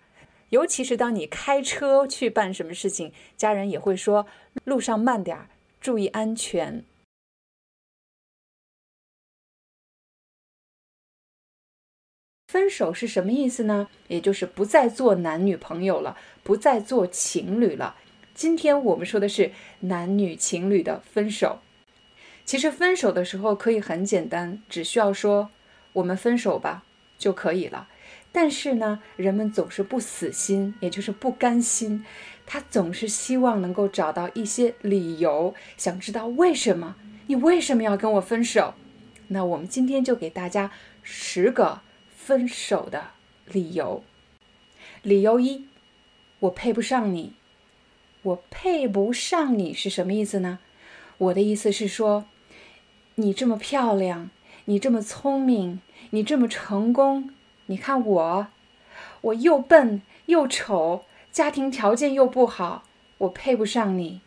[0.49, 4.27] 尤其是当你开车去办什么事情，家人也会说
[4.65, 5.47] 路上慢点儿，
[5.79, 6.83] 注意安全。
[12.53, 13.87] 分手是什么意思呢？
[14.09, 17.95] 也就是不再做男女朋友了，不再做情侣了。
[18.35, 19.49] 今天我们说的是
[19.79, 21.61] 男女情侣的分手。
[22.45, 25.49] 其实分手的时候可以很简单，只需要说
[25.93, 26.83] “我们分手吧”
[27.17, 27.87] 就可以了。
[28.31, 32.05] 但是呢，人们总是不死心，也就是不甘心，
[32.45, 38.75] 他总是希望能够找到一些理由，想知道为什么你为什么要跟我分手。
[39.29, 40.69] 那我们今天就给大家
[41.01, 41.81] 十个。
[42.25, 43.07] 分手的
[43.45, 44.01] 理由，
[45.01, 45.65] 理由一，
[46.39, 47.33] 我配不上你。
[48.21, 50.59] 我配不上你是什么意思呢？
[51.17, 52.23] 我的意思是说，
[53.15, 54.29] 你这么漂亮，
[54.63, 57.31] 你这么聪明，你这么成功，
[57.65, 58.47] 你看我，
[59.19, 62.85] 我又笨又丑，家庭条件又不好，
[63.17, 64.21] 我配不上你。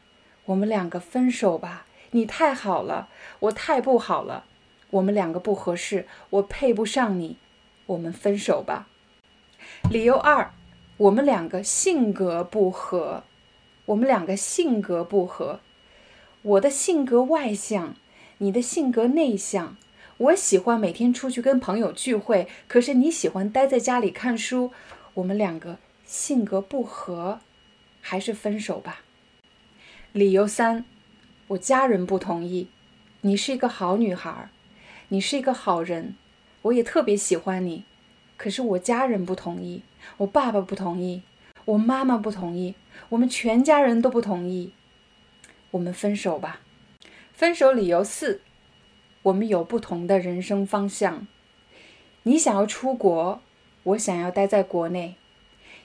[0.44, 3.08] 我们两个分手吧，你太好了，
[3.40, 4.44] 我太不好了，
[4.90, 7.38] 我们两个不合适，我配不上你。
[7.86, 8.88] 我们分手吧。
[9.90, 10.52] 理由二，
[10.96, 13.24] 我们两个性格不合。
[13.86, 15.60] 我们两个性格不合。
[16.42, 17.94] 我的性格外向，
[18.38, 19.76] 你的性格内向。
[20.18, 24.72] 我喜欢每天出去跟朋友聚会，可是你喜欢待在家里看书。
[25.14, 27.40] 我们两个性格不合，
[28.00, 29.02] 还是分手吧。
[30.12, 30.84] 理由三，
[31.48, 32.68] 我家人不同意。
[33.20, 34.50] 你是一个好女孩，
[35.08, 36.16] 你是一个好人。
[36.66, 37.84] 我也特别喜欢你，
[38.36, 39.82] 可是我家人不同意，
[40.16, 41.22] 我爸爸不同意，
[41.64, 42.74] 我妈妈不同意，
[43.10, 44.72] 我们全家人都不同意。
[45.72, 46.60] 我们分手吧。
[47.32, 48.40] 分手理由四：
[49.22, 51.26] 我们有不同的人生方向。
[52.24, 53.40] 你想要出国，
[53.84, 55.16] 我想要待在国内。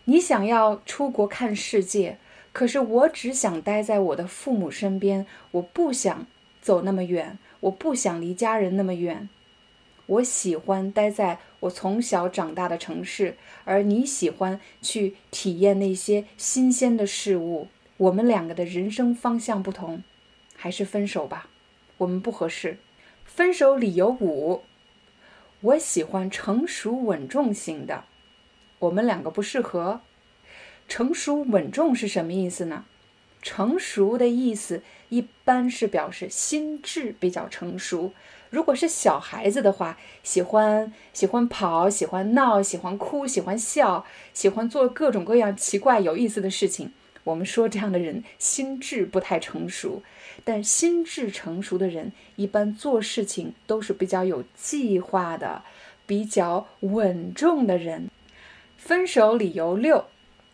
[0.06, 2.18] 你想要出国看世界，
[2.52, 6.26] 可是我只想待在我的父母身边，我不想
[6.60, 9.30] 走那么远，我不想离家人那么远。
[10.12, 17.70] 我喜欢待在我从小长大的城市，而你喜欢去体验那些新鲜的事物。
[17.96, 20.04] 我们两个的人生方向不同，
[20.58, 21.48] 还是分手吧，
[22.00, 22.78] 我们不合适。
[23.24, 24.64] 分手理由五：
[25.62, 28.04] 我喜欢成熟稳重型的，
[28.80, 30.02] 我们两个不适合。
[30.90, 32.84] 成熟稳重是什么意思呢？
[33.42, 38.14] 成熟的意思一般是表示心智比较成熟。
[38.52, 46.92] 如果是小孩子的话，喜欢喜欢跑，喜欢闹，喜欢哭，喜欢笑，喜欢做各种各样奇怪有意思的事情。
[47.24, 50.04] 我们说这样的人心智不太成熟，
[50.44, 55.64] 但心智成熟的人一般做事情都是比较有计划的，
[56.06, 58.10] 比较稳重的人。
[58.76, 60.08] 分手理由六：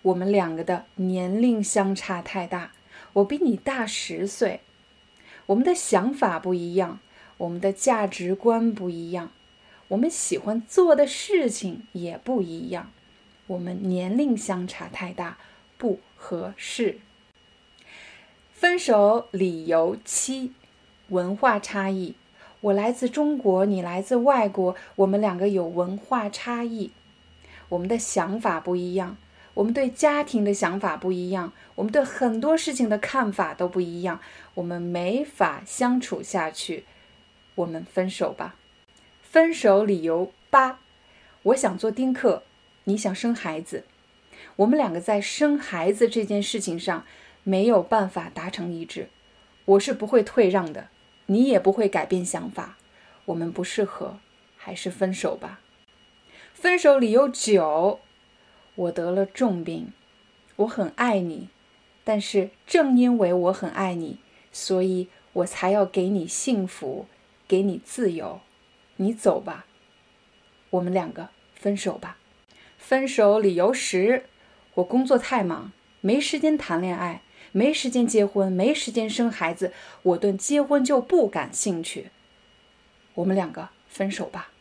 [0.04, 2.74] 我们两个的年龄相差太大，
[3.14, 4.60] 我比你大十岁，
[5.48, 7.00] 我们的想法不一样。
[7.38, 9.32] 我们的价值观不一样，
[9.90, 12.92] 我们喜欢做的事情也不一样，
[13.48, 15.38] 我们年龄相差太大，
[15.78, 17.00] 不合适。
[18.52, 20.52] 分手理由七：
[21.10, 22.16] 文化差异。
[22.62, 26.90] 我来自中国，你来自外国，我们两个有文化差异，
[27.70, 29.16] 我们的想法不一样，
[29.54, 34.20] 我们对家庭的想法不一样，我们对很多事情的看法都不一样，
[34.56, 36.86] 我们没法相处下去。
[37.58, 38.56] 我们分手吧。
[39.22, 40.80] 分手理由八：
[41.44, 42.44] 我想做丁克，
[42.86, 43.84] 你想生孩子。
[44.58, 47.06] 我们两个在生孩子这件事情上
[47.44, 49.10] 没有办法达成一致。
[49.66, 50.88] 我是不会退让的，
[51.26, 52.78] 你也不会改变想法。
[53.26, 54.20] 我们不适合，
[54.56, 55.60] 还是分手吧。
[56.54, 58.00] 分手理由九：
[58.76, 59.92] 我得了重病，
[60.58, 61.50] 我很爱你，
[62.04, 64.20] 但是正因为我很爱你，
[64.52, 67.08] 所以我才要给你幸福。
[67.48, 68.42] 给你自由，
[68.98, 69.66] 你走吧，
[70.72, 72.18] 我们两个分手吧。
[72.78, 74.26] 分手理由十：
[74.76, 75.72] 我工作太忙，
[76.02, 77.22] 没时间谈恋爱，
[77.52, 79.72] 没时间结婚，没时间生孩子，
[80.04, 82.10] 我对结婚就不感兴趣。
[83.16, 84.52] 我们两个分手吧。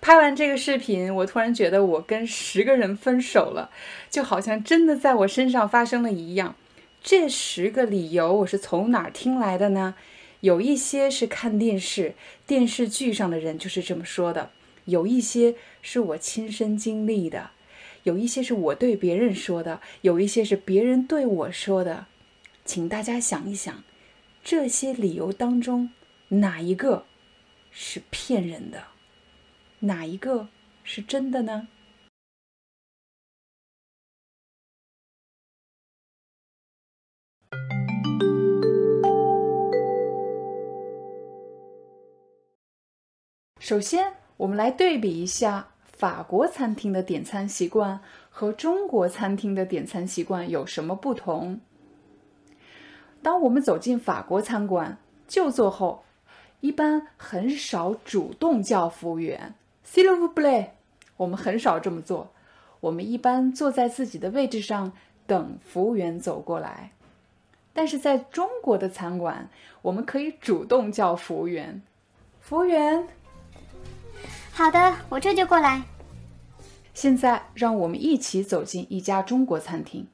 [0.00, 3.70] 拍完这个视频，我突然觉得我跟十个人分手了，
[4.08, 6.54] 就好像真的在我身上发生了一样。
[7.02, 9.94] 这十个理由我是从哪儿听来的呢？
[10.40, 12.14] 有一些是看电视、
[12.46, 14.50] 电视剧上的人就是这么说的，
[14.84, 17.50] 有一些是我亲身经历的，
[18.04, 22.06] 有一些是我对别人说的，有一些是别人对我说的。
[22.64, 23.84] 请大家想一想，
[24.42, 25.90] 这些理由当中
[26.28, 27.06] 哪一个
[27.70, 28.88] 是骗人的，
[29.80, 30.48] 哪一个
[30.82, 31.68] 是真的呢？
[43.68, 47.98] 首先，我们来对比一下法国餐厅的点餐习惯
[48.30, 51.60] 和中国餐厅的点餐习惯有什么不同。
[53.22, 56.04] 当我们走进法国餐馆，就座后，
[56.60, 60.72] 一般很少主动叫服务员 s i l v e p l a y
[61.16, 62.30] 我们很少这么做。
[62.78, 64.92] 我们一般坐在自己的位置上
[65.26, 66.92] 等服务员走过来。
[67.72, 69.50] 但是在中国的餐馆，
[69.82, 71.82] 我们可以主动叫服务员，
[72.38, 73.08] 服务员。
[74.56, 75.82] 好的，我这就过来。
[76.94, 80.08] 现在让我们一起走进一家中国餐厅。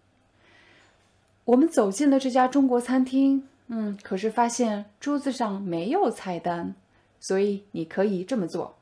[1.45, 6.75] 我们走进了这家中国餐厅，嗯，可是发现桌子上没有菜单，
[7.21, 8.77] 所以你可以这么做：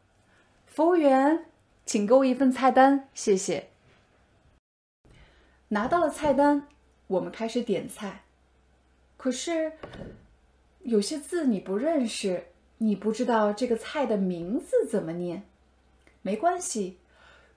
[0.65, 1.45] 服务员，
[1.85, 3.69] 请给我一份菜单，谢谢。
[5.69, 6.66] 拿到了菜单，
[7.07, 8.23] 我们开始点菜。
[9.19, 9.73] 可是
[10.85, 12.47] 有些字你不认识，
[12.78, 15.43] 你不知道这个菜的名字怎么念。
[16.23, 16.99] 没关系，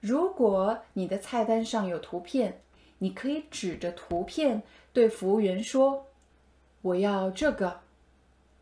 [0.00, 2.62] 如果你的菜单上有图片，
[2.98, 4.62] 你可以指着图片
[4.92, 6.06] 对服务员说
[6.80, 7.80] ：“我要这个，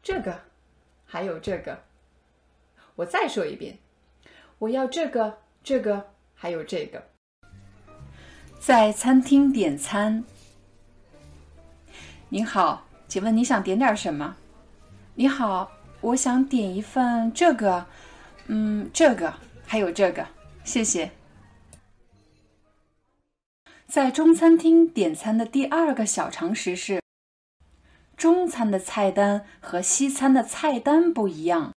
[0.03, 0.41] 这个，
[1.05, 1.85] 还有这个。”
[2.97, 3.79] 我再说一遍
[4.59, 7.05] ：“我要这个，这个，还有这个。”
[8.59, 10.25] 在餐厅点餐。
[12.29, 14.37] 您好，请问你想点点什么？
[15.15, 15.71] 你好，
[16.01, 17.87] 我想点一份这个，
[18.47, 19.33] 嗯，这个。
[19.73, 20.29] 还有这个，
[20.65, 21.13] 谢谢。
[23.87, 27.01] 在中餐厅点餐的第二个小常识是，
[28.15, 31.73] 中餐的菜单和西餐的菜单不一样，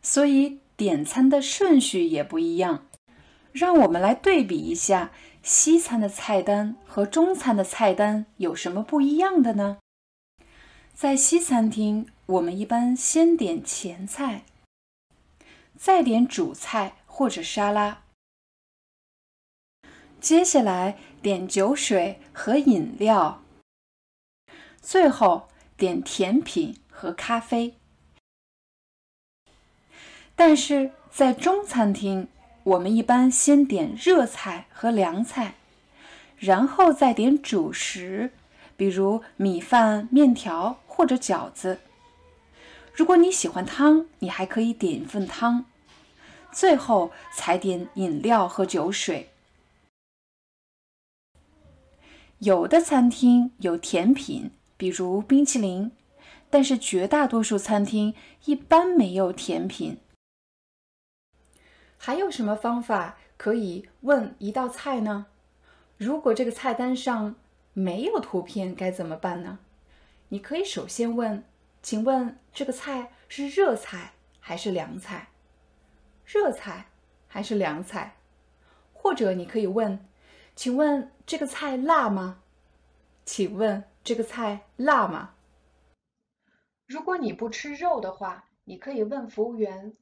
[0.00, 2.86] 所以点餐的顺序也不一样。
[3.50, 5.10] 让我们来对比一下
[5.42, 9.78] 西餐的菜单和中餐的菜单有什么不一样的呢？
[10.94, 14.44] 在西餐厅，我们一般先点前菜，
[15.76, 16.98] 再点主菜。
[17.20, 18.04] 或者沙拉，
[20.22, 23.42] 接下来点酒水和饮料，
[24.80, 27.74] 最后点甜品和咖啡。
[30.34, 32.28] 但是在中餐厅，
[32.62, 35.56] 我们一般先点热菜和凉菜，
[36.38, 38.32] 然后再点主食，
[38.78, 41.80] 比如米饭、面条或者饺子。
[42.94, 45.66] 如果你喜欢汤，你还可以点一份汤。
[46.52, 49.30] 最后才点饮料和酒水。
[52.38, 55.92] 有的餐厅有甜品，比如冰淇淋，
[56.48, 58.14] 但是绝大多数餐厅
[58.46, 59.98] 一般没有甜品。
[61.98, 65.26] 还有什么方法可以问一道菜呢？
[65.98, 67.36] 如果这个菜单上
[67.74, 69.58] 没有图片，该怎么办呢？
[70.30, 71.44] 你可以首先问
[71.82, 75.28] ：“请问这个菜是热菜还是凉菜？”
[76.32, 76.86] 热菜
[77.26, 78.16] 还是凉菜？
[78.92, 80.08] 或者你可以问
[80.54, 82.44] ：“请问这个菜辣吗？”
[83.26, 85.34] 请问这个菜辣吗？
[86.86, 89.96] 如果你不吃肉的话，你可以问服务员：“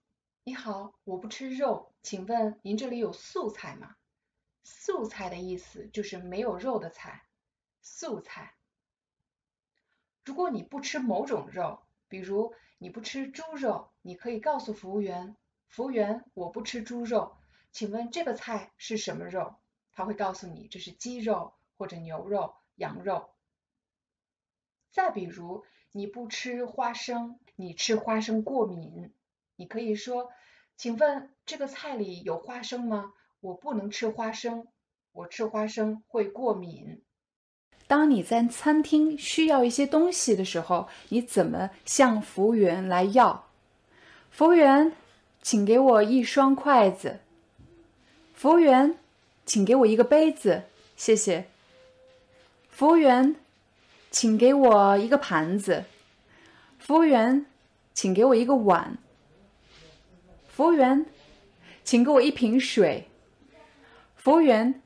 [0.45, 3.97] 你好，我不吃肉，请问您这里有素菜吗？”
[4.65, 7.23] 素菜的意思就是没有肉的菜，
[7.81, 8.55] 素菜。
[10.27, 15.35] 如果你不吃某种肉，比如你不吃猪肉，你可以告诉服务员。
[15.69, 17.37] 服务员，我不吃猪肉，
[17.71, 19.55] 请问这个菜是什么肉？
[19.93, 23.31] 他会告诉你这是鸡肉或者牛肉、羊肉。
[24.91, 29.13] 再比如，你不吃花生，你吃花生过敏，
[29.57, 30.31] 你可以说，
[30.77, 33.13] 请问这个菜里有花生吗？
[33.41, 34.67] 我不能吃花生，
[35.13, 37.03] 我吃花生会过敏。
[37.87, 43.49] 当你在餐厅需要一些东西的时候，你怎么向服务员来要？
[44.31, 44.93] 服务员。
[45.43, 47.21] 请给我一双筷子。
[48.35, 48.99] 服务员，
[49.47, 50.65] 请给我一个杯子，
[50.97, 51.47] 谢谢。
[52.71, 53.37] 服务员，
[54.11, 55.85] 请给我一个盘子。
[56.79, 57.47] 服务员，
[57.93, 58.99] 请给我一个碗。
[60.49, 61.07] 服务员，
[61.83, 63.09] 请给我一瓶水。
[64.15, 64.81] 服务员，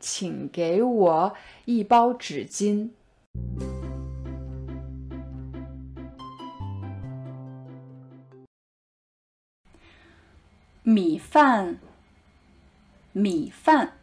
[0.00, 2.90] 请给我一包纸巾。
[10.96, 11.80] 米饭，
[13.10, 13.94] 米饭；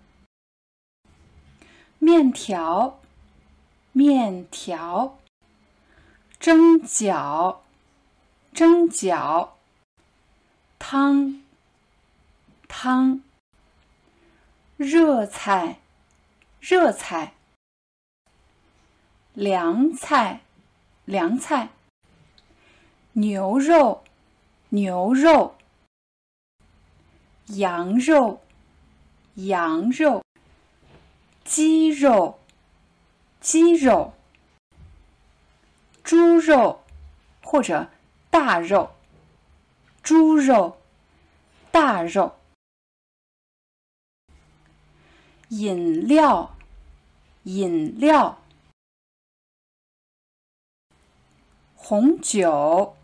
[1.99, 2.99] 面条，
[3.93, 5.17] 面条；
[6.37, 7.59] 蒸饺，
[8.53, 9.51] 蒸饺；
[10.77, 11.41] 汤，
[12.67, 13.21] 汤；
[14.75, 15.79] 热菜，
[16.59, 17.35] 热菜；
[19.33, 20.41] 凉菜，
[21.05, 21.69] 凉菜；
[23.13, 24.03] 牛肉，
[24.67, 25.60] 牛肉。
[27.57, 28.41] 羊肉，
[29.35, 30.21] 羊肉；
[31.43, 32.39] 鸡肉，
[33.41, 34.13] 鸡肉；
[36.01, 36.81] 猪肉
[37.43, 37.89] 或者
[38.29, 38.91] 大肉，
[40.01, 40.77] 猪肉，
[41.71, 42.35] 大肉；
[45.49, 46.55] 饮料，
[47.43, 48.37] 饮料；
[51.75, 52.95] 红酒，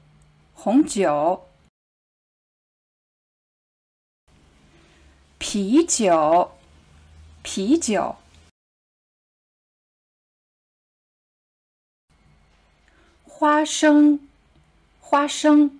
[0.53, 1.46] 红酒。
[5.49, 6.51] 啤酒，
[7.41, 8.17] 啤酒；
[13.23, 14.27] 花生，
[14.99, 15.79] 花生；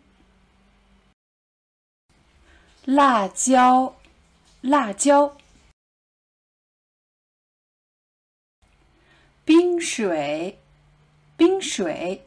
[2.85, 3.98] 辣椒，
[4.61, 5.35] 辣椒；
[9.44, 10.57] 冰水，
[11.35, 12.26] 冰水。